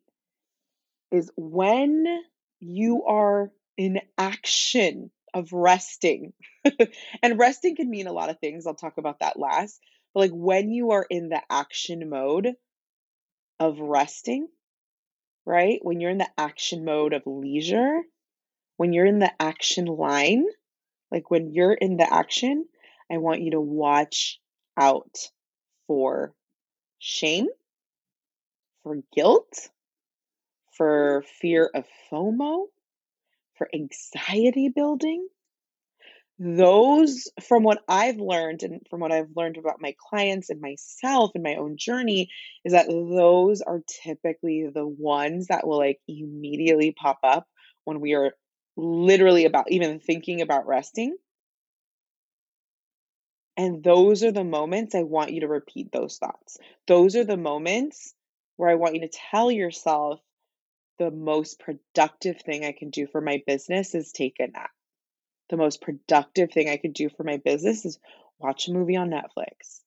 is 1.11 1.31
when 1.35 2.05
you 2.59 3.03
are 3.03 3.51
in 3.77 3.99
action 4.17 5.11
of 5.33 5.51
resting. 5.51 6.33
and 7.23 7.39
resting 7.39 7.75
can 7.75 7.89
mean 7.89 8.07
a 8.07 8.13
lot 8.13 8.29
of 8.29 8.39
things. 8.39 8.65
I'll 8.65 8.75
talk 8.75 8.97
about 8.97 9.19
that 9.19 9.37
last. 9.37 9.79
But 10.13 10.21
like 10.21 10.31
when 10.31 10.71
you 10.71 10.91
are 10.91 11.05
in 11.09 11.29
the 11.29 11.41
action 11.49 12.09
mode 12.09 12.53
of 13.59 13.79
resting, 13.79 14.47
right? 15.45 15.79
When 15.81 15.99
you're 15.99 16.11
in 16.11 16.17
the 16.17 16.29
action 16.37 16.85
mode 16.85 17.13
of 17.13 17.23
leisure, 17.25 18.01
when 18.77 18.93
you're 18.93 19.05
in 19.05 19.19
the 19.19 19.31
action 19.41 19.85
line, 19.85 20.45
like 21.11 21.31
when 21.31 21.53
you're 21.53 21.73
in 21.73 21.97
the 21.97 22.11
action, 22.11 22.65
I 23.11 23.17
want 23.17 23.41
you 23.41 23.51
to 23.51 23.61
watch 23.61 24.39
out 24.77 25.17
for 25.87 26.33
shame, 26.99 27.47
for 28.83 28.97
guilt, 29.15 29.69
for 30.77 31.23
fear 31.41 31.69
of 31.73 31.85
FOMO, 32.11 32.67
for 33.55 33.67
anxiety 33.73 34.69
building. 34.69 35.27
Those, 36.41 37.27
from 37.45 37.63
what 37.63 37.83
I've 37.89 38.15
learned 38.15 38.63
and 38.63 38.79
from 38.89 39.01
what 39.01 39.11
I've 39.11 39.35
learned 39.35 39.57
about 39.57 39.81
my 39.81 39.93
clients 40.09 40.49
and 40.49 40.61
myself 40.61 41.31
and 41.35 41.43
my 41.43 41.55
own 41.55 41.75
journey, 41.75 42.29
is 42.63 42.71
that 42.71 42.87
those 42.87 43.61
are 43.61 43.81
typically 44.03 44.69
the 44.73 44.87
ones 44.87 45.47
that 45.47 45.67
will 45.67 45.79
like 45.79 45.99
immediately 46.07 46.93
pop 46.93 47.19
up 47.23 47.45
when 47.83 47.99
we 47.99 48.13
are 48.13 48.31
literally 48.79 49.45
about 49.45 49.71
even 49.71 49.99
thinking 49.99 50.41
about 50.41 50.67
resting. 50.67 51.17
And 53.57 53.83
those 53.83 54.23
are 54.23 54.31
the 54.31 54.45
moments 54.45 54.95
I 54.95 55.03
want 55.03 55.33
you 55.33 55.41
to 55.41 55.47
repeat 55.47 55.91
those 55.91 56.17
thoughts. 56.17 56.57
Those 56.87 57.15
are 57.17 57.25
the 57.25 57.37
moments 57.37 58.13
where 58.55 58.69
I 58.69 58.75
want 58.75 58.95
you 58.95 59.01
to 59.01 59.09
tell 59.31 59.51
yourself 59.51 60.21
the 60.97 61.11
most 61.11 61.59
productive 61.59 62.41
thing 62.41 62.63
I 62.63 62.71
can 62.71 62.89
do 62.89 63.07
for 63.07 63.19
my 63.19 63.43
business 63.45 63.95
is 63.95 64.11
take 64.11 64.39
a 64.39 64.47
nap. 64.47 64.71
The 65.49 65.57
most 65.57 65.81
productive 65.81 66.51
thing 66.51 66.69
I 66.69 66.77
could 66.77 66.93
do 66.93 67.09
for 67.09 67.23
my 67.23 67.37
business 67.37 67.85
is 67.85 67.99
watch 68.37 68.67
a 68.67 68.73
movie 68.73 68.95
on 68.95 69.09
Netflix. 69.09 69.81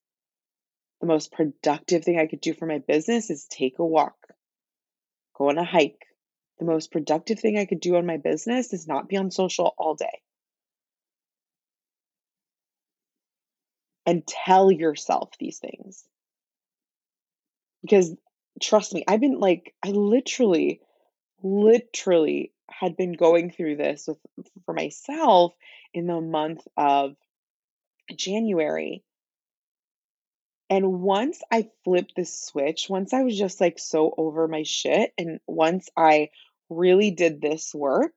The 1.01 1.07
most 1.07 1.33
productive 1.33 2.05
thing 2.05 2.19
I 2.19 2.27
could 2.27 2.41
do 2.41 2.55
for 2.55 2.67
my 2.67 2.79
business 2.79 3.31
is 3.31 3.47
take 3.47 3.79
a 3.79 3.87
walk, 3.87 4.17
go 5.35 5.49
on 5.49 5.59
a 5.59 5.65
hike, 5.65 6.07
the 6.63 6.73
most 6.73 6.93
productive 6.93 7.41
thing 7.41 7.59
I 7.59 7.65
could 7.65 7.81
do 7.81 7.97
on 7.97 8.07
my 8.07 8.19
business 8.19 8.73
is 8.73 8.87
not 8.87 9.09
be 9.09 9.17
on 9.17 9.31
social 9.31 9.75
all 9.77 9.95
day. 9.95 10.21
And 14.07 14.27
tell 14.27 14.71
yourself 14.71 15.31
these 15.39 15.59
things. 15.59 16.05
Because 17.83 18.15
trust 18.61 18.95
me, 18.95 19.05
I've 19.07 19.21
been 19.21 19.41
like, 19.41 19.75
I 19.83 19.89
literally, 19.91 20.81
literally 21.43 22.53
had 22.71 22.97
been 22.97 23.13
going 23.13 23.51
through 23.51 23.77
this 23.77 24.09
with, 24.09 24.19
for 24.65 24.75
myself 24.75 25.55
in 25.93 26.07
the 26.07 26.21
month 26.21 26.67
of 26.77 27.17
January. 28.15 29.03
And 30.71 31.01
once 31.01 31.43
I 31.51 31.69
flipped 31.85 32.15
the 32.17 32.25
switch, 32.25 32.89
once 32.89 33.13
I 33.13 33.23
was 33.23 33.37
just 33.37 33.61
like 33.61 33.79
so 33.79 34.15
over 34.17 34.47
my 34.49 34.63
shit, 34.63 35.13
and 35.19 35.41
once 35.47 35.89
I 35.97 36.31
really 36.77 37.11
did 37.11 37.41
this 37.41 37.75
work, 37.75 38.15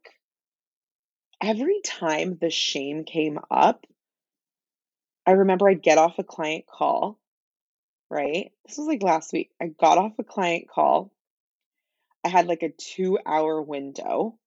every 1.41 1.82
time 1.84 2.38
the 2.39 2.50
shame 2.50 3.04
came 3.04 3.39
up, 3.52 3.86
I 5.26 5.32
remember 5.32 5.68
I'd 5.68 5.82
get 5.82 5.98
off 5.98 6.20
a 6.20 6.24
client 6.24 6.65
call, 6.68 7.20
right? 8.10 8.52
This 8.68 8.78
was 8.78 8.88
like 8.88 9.04
last 9.04 9.34
week. 9.34 9.52
I 9.62 9.68
got 9.68 9.98
off 9.98 10.13
a 10.20 10.24
client 10.24 10.70
call. 10.70 11.12
I 12.24 12.30
had 12.30 12.48
like 12.48 12.63
a 12.63 12.70
two 12.70 13.20
hour 13.26 13.62
window. 13.62 14.38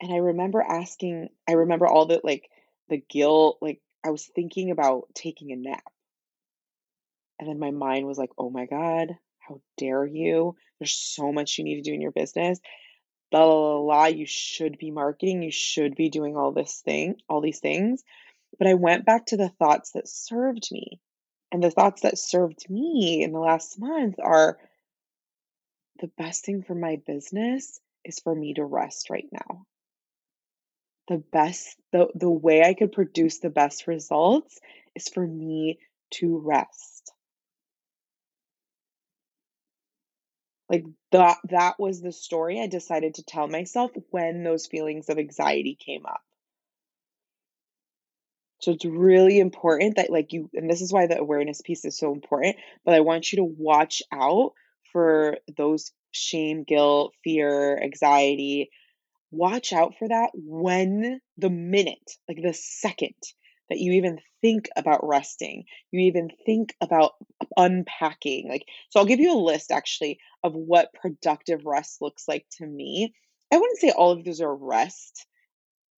And 0.00 0.12
I 0.12 0.18
remember 0.18 0.62
asking, 0.62 1.28
I 1.48 1.52
remember 1.52 1.86
all 1.86 2.06
the 2.06 2.20
like 2.22 2.48
the 2.88 2.98
guilt, 2.98 3.58
like 3.60 3.80
I 4.04 4.10
was 4.10 4.24
thinking 4.24 4.70
about 4.70 5.08
taking 5.14 5.52
a 5.52 5.56
nap. 5.56 5.82
And 7.38 7.48
then 7.48 7.58
my 7.58 7.70
mind 7.70 8.06
was 8.06 8.18
like, 8.18 8.30
oh 8.38 8.50
my 8.50 8.66
God, 8.66 9.16
how 9.38 9.60
dare 9.76 10.04
you? 10.04 10.56
There's 10.78 10.94
so 10.94 11.32
much 11.32 11.58
you 11.58 11.64
need 11.64 11.76
to 11.76 11.90
do 11.90 11.94
in 11.94 12.00
your 12.00 12.12
business. 12.12 12.60
Blah, 13.30 13.44
blah, 13.44 13.72
blah, 13.72 13.82
blah. 13.82 14.06
You 14.06 14.26
should 14.26 14.78
be 14.78 14.90
marketing. 14.90 15.42
You 15.42 15.50
should 15.50 15.94
be 15.94 16.08
doing 16.08 16.36
all 16.36 16.52
this 16.52 16.80
thing, 16.84 17.16
all 17.28 17.40
these 17.40 17.60
things. 17.60 18.02
But 18.58 18.68
I 18.68 18.74
went 18.74 19.04
back 19.04 19.26
to 19.26 19.36
the 19.36 19.50
thoughts 19.50 19.92
that 19.92 20.08
served 20.08 20.68
me. 20.70 21.00
And 21.50 21.62
the 21.62 21.70
thoughts 21.70 22.02
that 22.02 22.18
served 22.18 22.68
me 22.68 23.22
in 23.22 23.32
the 23.32 23.38
last 23.38 23.78
month 23.78 24.16
are 24.22 24.58
the 26.00 26.10
best 26.18 26.44
thing 26.44 26.62
for 26.62 26.74
my 26.74 27.00
business 27.06 27.80
is 28.04 28.20
for 28.20 28.34
me 28.34 28.54
to 28.54 28.64
rest 28.64 29.10
right 29.10 29.28
now. 29.32 29.66
The 31.08 31.18
best, 31.18 31.76
the, 31.92 32.08
the 32.14 32.30
way 32.30 32.62
I 32.62 32.74
could 32.74 32.92
produce 32.92 33.38
the 33.38 33.50
best 33.50 33.86
results 33.86 34.60
is 34.94 35.08
for 35.08 35.26
me 35.26 35.78
to 36.14 36.38
rest. 36.38 37.12
Like 40.68 40.84
that 41.12 41.38
that 41.44 41.78
was 41.78 42.00
the 42.00 42.12
story 42.12 42.60
I 42.60 42.66
decided 42.66 43.14
to 43.14 43.24
tell 43.24 43.48
myself 43.48 43.90
when 44.10 44.42
those 44.42 44.66
feelings 44.66 45.08
of 45.08 45.18
anxiety 45.18 45.76
came 45.78 46.04
up. 46.04 46.20
So 48.60 48.72
it's 48.72 48.84
really 48.84 49.38
important 49.38 49.96
that 49.96 50.10
like 50.10 50.32
you 50.32 50.50
and 50.52 50.68
this 50.68 50.82
is 50.82 50.92
why 50.92 51.06
the 51.06 51.18
awareness 51.18 51.62
piece 51.62 51.84
is 51.84 51.96
so 51.96 52.12
important, 52.12 52.56
but 52.84 52.94
I 52.94 53.00
want 53.00 53.32
you 53.32 53.36
to 53.36 53.44
watch 53.44 54.02
out 54.12 54.52
for 54.92 55.38
those 55.56 55.92
shame, 56.10 56.64
guilt, 56.64 57.14
fear, 57.22 57.80
anxiety. 57.80 58.70
Watch 59.30 59.72
out 59.72 59.94
for 59.98 60.08
that 60.08 60.30
when 60.34 61.20
the 61.36 61.50
minute, 61.50 62.10
like 62.28 62.42
the 62.42 62.54
second 62.54 63.14
that 63.68 63.78
you 63.78 63.92
even 63.92 64.18
think 64.40 64.68
about 64.76 65.06
resting, 65.06 65.64
you 65.90 66.00
even 66.00 66.30
think 66.46 66.74
about 66.80 67.12
unpacking. 67.56 68.48
Like, 68.48 68.64
so 68.90 69.00
I'll 69.00 69.06
give 69.06 69.20
you 69.20 69.32
a 69.32 69.38
list 69.38 69.70
actually 69.70 70.18
of 70.42 70.54
what 70.54 70.92
productive 70.94 71.66
rest 71.66 72.00
looks 72.00 72.26
like 72.28 72.46
to 72.58 72.66
me. 72.66 73.14
I 73.52 73.56
wouldn't 73.56 73.78
say 73.78 73.90
all 73.90 74.12
of 74.12 74.24
those 74.24 74.40
are 74.40 74.54
rest. 74.54 75.26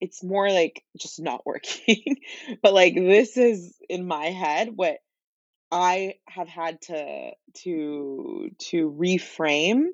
It's 0.01 0.23
more 0.23 0.49
like 0.51 0.83
just 0.97 1.19
not 1.21 1.45
working. 1.45 2.17
but 2.61 2.73
like 2.73 2.95
this 2.95 3.37
is 3.37 3.75
in 3.89 4.07
my 4.07 4.27
head 4.27 4.69
what 4.75 4.97
I 5.71 6.15
have 6.27 6.47
had 6.49 6.81
to 6.83 7.31
to 7.63 8.49
to 8.69 8.91
reframe 8.91 9.87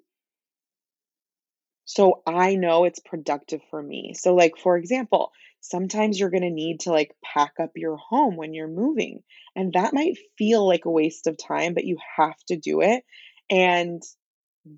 So 1.85 2.23
I 2.25 2.55
know 2.55 2.83
it's 2.83 2.99
productive 2.99 3.61
for 3.69 3.81
me. 3.81 4.13
So, 4.15 4.33
like, 4.33 4.57
for 4.57 4.75
example, 4.77 5.31
sometimes 5.69 6.19
you're 6.19 6.29
going 6.29 6.43
to 6.43 6.49
need 6.49 6.81
to 6.81 6.91
like 6.91 7.15
pack 7.23 7.53
up 7.59 7.71
your 7.75 7.97
home 7.97 8.35
when 8.35 8.53
you're 8.53 8.67
moving. 8.67 9.23
And 9.55 9.73
that 9.73 9.93
might 9.93 10.17
feel 10.37 10.65
like 10.67 10.85
a 10.85 10.91
waste 10.91 11.27
of 11.27 11.37
time, 11.37 11.73
but 11.73 11.85
you 11.85 11.97
have 12.17 12.37
to 12.47 12.57
do 12.57 12.81
it. 12.81 13.03
And 13.49 14.01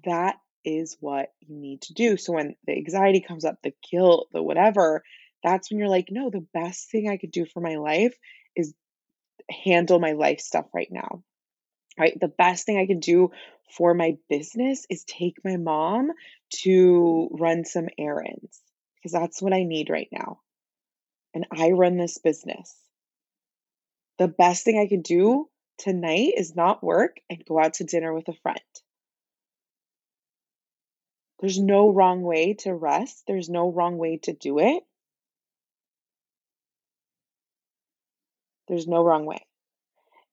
that 0.06 0.38
is 0.63 0.97
what 1.00 1.30
you 1.39 1.56
need 1.56 1.82
to 1.84 1.93
do. 1.93 2.17
So 2.17 2.34
when 2.34 2.56
the 2.65 2.73
anxiety 2.73 3.21
comes 3.21 3.45
up, 3.45 3.58
the 3.63 3.73
guilt, 3.89 4.30
the 4.32 4.41
whatever, 4.41 5.04
that's 5.43 5.69
when 5.69 5.80
you're 5.80 5.89
like, 5.89 6.08
no, 6.10 6.30
the 6.30 6.45
best 6.54 6.89
thing 6.89 7.10
I 7.10 7.17
could 7.17 7.32
do 7.32 7.45
for 7.45 7.60
my 7.62 7.76
life 7.76 8.15
is 8.56 8.73
handle 9.50 10.00
my 10.00 10.13
life 10.13 10.39
stuff 10.39 10.65
right 10.73 10.89
now. 10.91 11.23
Right? 12.00 12.17
The 12.19 12.28
best 12.28 12.65
thing 12.65 12.78
I 12.78 12.86
can 12.86 13.00
do 13.00 13.32
for 13.76 13.93
my 13.93 14.17
business 14.30 14.86
is 14.89 15.04
take 15.04 15.38
my 15.43 15.58
mom 15.58 16.12
to 16.62 17.30
run 17.32 17.65
some 17.65 17.89
errands 17.97 18.62
because 18.95 19.12
that's 19.12 19.41
what 19.41 19.54
I 19.54 19.63
need 19.63 19.89
right 19.89 20.10
now. 20.12 20.39
And 21.38 21.45
I 21.52 21.69
run 21.69 21.97
this 21.97 22.17
business. 22.17 22.76
The 24.17 24.28
best 24.28 24.65
thing 24.65 24.80
I 24.80 24.88
can 24.88 25.04
do 25.04 25.47
tonight 25.78 26.34
is 26.36 26.56
not 26.56 26.84
work 26.84 27.17
and 27.30 27.45
go 27.45 27.60
out 27.60 27.76
to 27.76 27.84
dinner 27.84 28.12
with 28.12 28.28
a 28.28 28.34
friend. 28.34 28.60
There's 31.39 31.60
no 31.60 31.93
wrong 31.93 32.23
way 32.23 32.56
to 32.62 32.73
rest. 32.73 33.26
There's 33.28 33.50
no 33.50 33.71
wrong 33.71 34.00
way 34.00 34.17
to 34.23 34.34
do 34.34 34.58
it. 34.58 34.82
There's 38.67 38.88
no 38.88 39.04
wrong 39.04 39.28
way. 39.28 39.45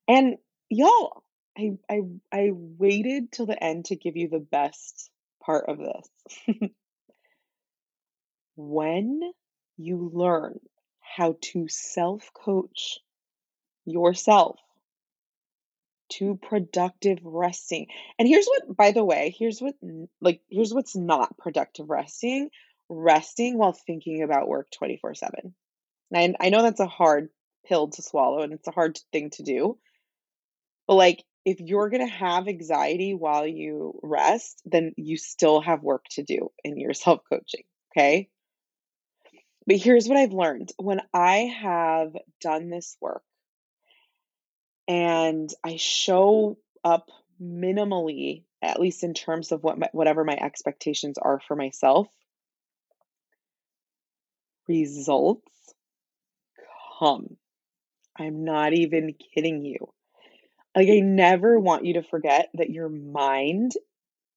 And 0.08 0.38
y'all, 0.70 1.22
I 1.58 1.72
I 1.90 2.00
I 2.32 2.48
waited 2.50 3.30
till 3.30 3.44
the 3.44 3.62
end 3.62 3.84
to 3.86 3.96
give 3.96 4.16
you 4.16 4.30
the 4.30 4.38
best 4.38 5.10
part 5.44 5.66
of 5.68 5.76
this. 5.76 6.56
when 8.56 9.20
you 9.76 10.10
learn 10.14 10.60
how 11.14 11.36
to 11.40 11.66
self-coach 11.68 12.98
yourself 13.84 14.58
to 16.10 16.36
productive 16.36 17.18
resting. 17.22 17.86
And 18.18 18.28
here's 18.28 18.46
what, 18.46 18.76
by 18.76 18.92
the 18.92 19.04
way, 19.04 19.34
here's 19.36 19.60
what, 19.60 19.74
like, 20.20 20.40
here's 20.50 20.72
what's 20.72 20.96
not 20.96 21.36
productive 21.38 21.88
resting 21.88 22.50
resting 22.88 23.56
while 23.56 23.72
thinking 23.72 24.22
about 24.22 24.48
work 24.48 24.68
24 24.70 25.14
7. 25.14 25.54
And 26.12 26.36
I 26.40 26.50
know 26.50 26.62
that's 26.62 26.80
a 26.80 26.86
hard 26.86 27.30
pill 27.66 27.88
to 27.88 28.02
swallow 28.02 28.42
and 28.42 28.52
it's 28.52 28.68
a 28.68 28.72
hard 28.72 28.98
thing 29.10 29.30
to 29.30 29.42
do. 29.42 29.78
But, 30.86 30.94
like, 30.94 31.24
if 31.44 31.60
you're 31.60 31.90
going 31.90 32.06
to 32.06 32.12
have 32.12 32.48
anxiety 32.48 33.14
while 33.14 33.46
you 33.46 33.98
rest, 34.02 34.62
then 34.64 34.92
you 34.96 35.16
still 35.16 35.60
have 35.60 35.82
work 35.82 36.04
to 36.12 36.22
do 36.22 36.50
in 36.62 36.78
your 36.78 36.94
self 36.94 37.20
coaching. 37.28 37.64
Okay. 37.96 38.28
But 39.66 39.76
here's 39.76 40.08
what 40.08 40.18
I've 40.18 40.32
learned 40.32 40.72
when 40.78 41.00
I 41.12 41.36
have 41.62 42.16
done 42.40 42.68
this 42.68 42.96
work, 43.00 43.22
and 44.86 45.50
I 45.64 45.76
show 45.76 46.58
up 46.82 47.08
minimally, 47.40 48.44
at 48.60 48.78
least 48.78 49.04
in 49.04 49.14
terms 49.14 49.52
of 49.52 49.62
what 49.62 49.78
my, 49.78 49.88
whatever 49.92 50.24
my 50.24 50.36
expectations 50.36 51.16
are 51.18 51.40
for 51.40 51.56
myself, 51.56 52.08
results 54.68 55.74
come. 56.98 57.36
I'm 58.16 58.44
not 58.44 58.74
even 58.74 59.14
kidding 59.34 59.64
you. 59.64 59.92
Like, 60.76 60.88
I 60.88 61.00
never 61.00 61.58
want 61.58 61.84
you 61.84 61.94
to 61.94 62.02
forget 62.02 62.50
that 62.54 62.70
your 62.70 62.88
mind 62.88 63.72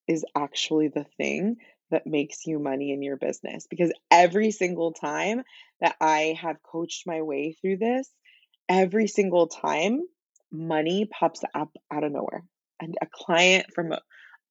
is 0.07 0.25
actually 0.35 0.87
the 0.87 1.05
thing 1.17 1.57
that 1.91 2.07
makes 2.07 2.45
you 2.45 2.59
money 2.59 2.91
in 2.91 3.01
your 3.01 3.17
business. 3.17 3.67
Because 3.69 3.91
every 4.11 4.51
single 4.51 4.93
time 4.93 5.43
that 5.81 5.95
I 6.01 6.37
have 6.41 6.61
coached 6.63 7.07
my 7.07 7.21
way 7.21 7.55
through 7.61 7.77
this, 7.77 8.09
every 8.67 9.07
single 9.07 9.47
time 9.47 10.01
money 10.51 11.05
pops 11.05 11.41
up 11.53 11.71
out 11.91 12.03
of 12.03 12.11
nowhere. 12.11 12.43
And 12.79 12.95
a 13.01 13.07
client 13.11 13.67
from 13.73 13.91
a, 13.91 14.01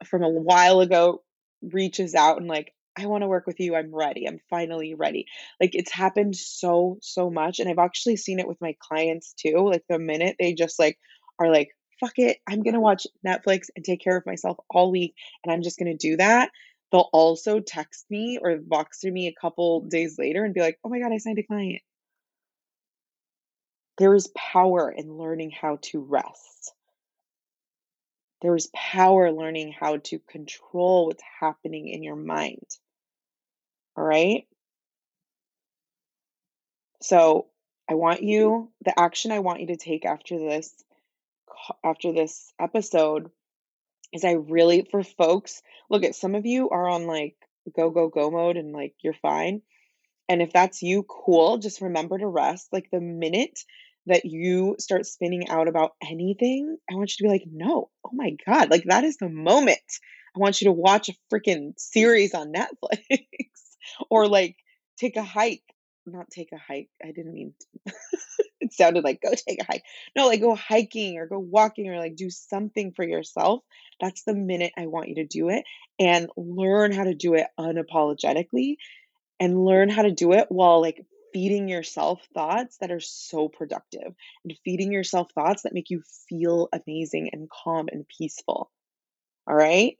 from 0.05 0.23
a 0.23 0.29
while 0.29 0.81
ago 0.81 1.23
reaches 1.63 2.15
out 2.15 2.39
and 2.39 2.49
like, 2.49 2.73
I 2.99 3.07
want 3.07 3.23
to 3.23 3.29
work 3.29 3.47
with 3.47 3.61
you. 3.61 3.77
I'm 3.77 3.95
ready. 3.95 4.27
I'm 4.27 4.41
finally 4.49 4.95
ready. 4.95 5.27
Like 5.61 5.75
it's 5.75 5.93
happened 5.93 6.35
so 6.35 6.99
so 7.03 7.31
much 7.31 7.61
and 7.61 7.69
I've 7.69 7.79
actually 7.79 8.17
seen 8.17 8.41
it 8.41 8.49
with 8.49 8.61
my 8.61 8.75
clients 8.81 9.35
too. 9.35 9.69
Like 9.71 9.85
the 9.89 9.99
minute 9.99 10.37
they 10.39 10.55
just 10.55 10.79
like 10.79 10.99
are 11.39 11.53
like, 11.53 11.69
fuck 12.01 12.15
it, 12.17 12.39
I'm 12.49 12.63
going 12.63 12.75
to 12.75 12.81
watch 12.81 13.07
Netflix 13.27 13.67
and 13.75 13.85
take 13.85 14.03
care 14.03 14.17
of 14.17 14.27
myself 14.27 14.57
all 14.71 14.91
week 14.91 15.15
and 15.45 15.53
I'm 15.53 15.63
just 15.63 15.79
going 15.79 15.97
to 15.97 16.09
do 16.09 16.17
that. 16.17 16.51
They'll 16.97 17.11
also 17.13 17.61
text 17.61 18.07
me 18.09 18.39
or 18.41 18.57
Voxer 18.57 19.13
me 19.13 19.27
a 19.27 19.35
couple 19.35 19.83
days 19.83 20.19
later 20.19 20.47
and 20.47 20.55
be 20.55 20.63
like, 20.63 20.79
"Oh 20.83 20.89
my 20.89 20.99
god, 20.99 21.13
I 21.13 21.19
signed 21.19 21.39
a 21.39 21.43
client." 21.43 21.83
There 23.99 24.15
is 24.15 24.29
power 24.29 24.91
in 24.91 25.19
learning 25.19 25.51
how 25.51 25.77
to 25.83 26.01
rest. 26.01 26.73
There 28.41 28.57
is 28.57 28.71
power 28.75 29.31
learning 29.31 29.73
how 29.73 29.99
to 29.99 30.19
control 30.21 31.09
what's 31.09 31.23
happening 31.39 31.89
in 31.89 32.03
your 32.03 32.17
mind. 32.17 32.65
All 33.95 34.05
right? 34.05 34.49
So, 37.03 37.51
I 37.91 37.95
want 37.95 38.23
you 38.23 38.73
the 38.81 38.99
action 38.99 39.33
I 39.33 39.41
want 39.41 39.61
you 39.61 39.67
to 39.67 39.77
take 39.77 40.07
after 40.07 40.39
this 40.39 40.75
after 41.85 42.13
this 42.13 42.55
episode 42.59 43.31
is 44.17 44.25
I 44.25 44.33
really 44.33 44.87
for 44.91 45.03
folks, 45.03 45.63
look 45.91 46.05
at 46.05 46.15
some 46.15 46.35
of 46.35 46.47
you 46.47 46.71
are 46.71 46.89
on 46.89 47.07
like 47.07 47.37
go 47.77 47.91
go 47.91 48.09
go 48.09 48.31
mode 48.31 48.57
and 48.57 48.73
like 48.73 48.95
you're 49.03 49.15
fine. 49.15 49.63
And 50.29 50.43
if 50.43 50.53
that's 50.53 50.83
you, 50.83 51.05
cool. 51.05 51.59
Just 51.59 51.81
remember 51.81 52.19
to 52.19 52.27
rest. 52.27 52.69
Like 52.73 52.89
the 52.91 53.01
minute 53.01 53.61
that 54.07 54.25
you 54.25 54.77
start 54.79 55.07
spinning 55.07 55.49
out 55.49 55.69
about 55.69 55.93
anything, 56.03 56.77
I 56.91 56.95
want 56.95 57.13
you 57.13 57.17
to 57.19 57.23
be 57.25 57.29
like, 57.29 57.47
no, 57.51 57.91
oh 58.05 58.11
my 58.13 58.37
God, 58.47 58.71
like 58.71 58.85
that 58.85 59.05
is 59.05 59.17
the 59.17 59.29
moment. 59.29 59.81
I 60.35 60.39
want 60.39 60.61
you 60.61 60.67
to 60.67 60.73
watch 60.73 61.09
a 61.09 61.15
freaking 61.33 61.73
series 61.79 62.35
on 62.35 62.53
Netflix 62.53 63.01
or 64.11 64.29
like 64.29 64.57
take 64.99 65.17
a 65.17 65.23
hike. 65.23 65.63
Not 66.07 66.31
take 66.31 66.53
a 66.53 66.59
hike. 66.59 66.89
I 67.03 67.09
didn't 67.09 67.35
mean 67.35 67.55
it 68.61 68.73
sounded 68.73 69.05
like 69.05 69.21
go 69.21 69.31
take 69.31 69.61
a 69.61 69.67
hike. 69.67 69.85
No, 70.17 70.27
like 70.27 70.41
go 70.41 70.55
hiking 70.55 71.19
or 71.19 71.27
go 71.27 71.39
walking 71.39 71.89
or 71.89 71.99
like 71.99 72.17
do 72.17 72.31
something 72.31 72.93
for 72.95 73.05
yourself. 73.05 73.63
That's 74.01 74.23
the 74.23 74.35
minute 74.35 74.73
I 74.77 74.87
want 74.87 75.09
you 75.09 75.17
to 75.17 75.27
do 75.27 75.49
it 75.49 75.65
and 75.99 76.29
learn 76.37 76.93
how 76.93 77.05
to 77.05 77.15
do 77.15 77.35
it 77.35 77.47
unapologetically 77.59 78.77
and 79.41 79.65
learn 79.65 79.89
how 79.89 80.03
to 80.03 80.13
do 80.13 80.33
it 80.33 80.47
while 80.49 80.81
like 80.81 81.05
feeding 81.33 81.69
yourself 81.69 82.21
thoughts 82.35 82.79
that 82.81 82.91
are 82.91 83.01
so 83.01 83.49
productive 83.49 84.15
and 84.45 84.59
feeding 84.65 84.93
yourself 84.93 85.31
thoughts 85.35 85.63
that 85.63 85.75
make 85.75 85.91
you 85.91 86.03
feel 86.29 86.69
amazing 86.73 87.31
and 87.33 87.51
calm 87.51 87.89
and 87.91 88.07
peaceful. 88.19 88.71
All 89.49 89.55
right? 89.55 89.97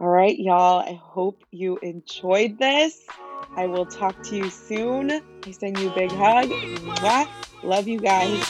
All 0.00 0.08
right, 0.08 0.36
y'all. 0.36 0.80
I 0.80 1.00
hope 1.00 1.44
you 1.52 1.78
enjoyed 1.78 2.58
this. 2.58 3.00
I 3.56 3.66
will 3.66 3.86
talk 3.86 4.20
to 4.24 4.36
you 4.36 4.50
soon. 4.50 5.12
I 5.46 5.50
send 5.52 5.78
you 5.78 5.90
a 5.90 5.94
big 5.94 6.10
hug. 6.10 6.48
Mwah. 6.48 7.28
Love 7.62 7.86
you 7.86 8.00
guys. 8.00 8.42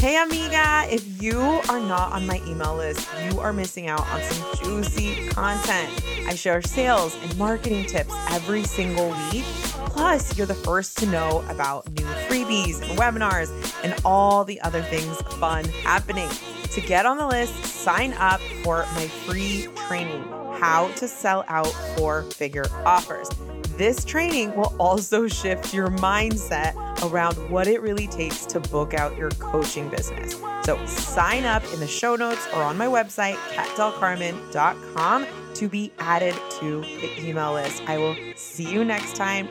Hey, 0.00 0.16
amiga, 0.22 0.86
if 0.90 1.22
you 1.22 1.38
are 1.68 1.80
not 1.80 2.12
on 2.12 2.26
my 2.26 2.40
email 2.46 2.76
list, 2.76 3.08
you 3.24 3.40
are 3.40 3.52
missing 3.52 3.88
out 3.88 4.08
on 4.08 4.22
some 4.22 4.64
juicy 4.64 5.28
content. 5.28 5.90
I 6.26 6.34
share 6.36 6.62
sales 6.62 7.16
and 7.22 7.36
marketing 7.36 7.86
tips 7.86 8.14
every 8.30 8.62
single 8.62 9.10
week. 9.32 9.44
Plus, 9.86 10.38
you're 10.38 10.46
the 10.46 10.54
first 10.54 10.98
to 10.98 11.06
know 11.06 11.44
about 11.48 11.90
new 11.90 12.06
freebies 12.28 12.80
and 12.80 12.98
webinars 12.98 13.50
and 13.84 13.94
all 14.04 14.44
the 14.44 14.60
other 14.62 14.82
things 14.82 15.20
fun 15.38 15.64
happening. 15.84 16.28
To 16.72 16.80
get 16.80 17.04
on 17.04 17.18
the 17.18 17.26
list, 17.26 17.54
sign 17.64 18.14
up 18.14 18.40
for 18.62 18.86
my 18.94 19.06
free 19.06 19.68
training 19.86 20.22
How 20.58 20.90
to 20.96 21.06
Sell 21.06 21.44
Out 21.48 21.66
Four 21.96 22.22
Figure 22.22 22.64
Offers. 22.86 23.28
This 23.76 24.06
training 24.06 24.54
will 24.56 24.74
also 24.78 25.28
shift 25.28 25.74
your 25.74 25.88
mindset 25.88 26.74
around 27.10 27.34
what 27.50 27.66
it 27.66 27.82
really 27.82 28.06
takes 28.06 28.46
to 28.46 28.60
book 28.60 28.94
out 28.94 29.18
your 29.18 29.30
coaching 29.32 29.90
business. 29.90 30.40
So 30.64 30.82
sign 30.86 31.44
up 31.44 31.62
in 31.74 31.80
the 31.80 31.86
show 31.86 32.16
notes 32.16 32.46
or 32.54 32.62
on 32.62 32.78
my 32.78 32.86
website, 32.86 33.36
katdelcarmen.com, 33.54 35.26
to 35.54 35.68
be 35.68 35.92
added 35.98 36.34
to 36.60 36.80
the 36.80 37.28
email 37.28 37.52
list. 37.52 37.82
I 37.86 37.98
will 37.98 38.16
see 38.34 38.70
you 38.70 38.82
next 38.82 39.14
time. 39.14 39.48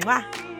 Mwah. 0.00 0.53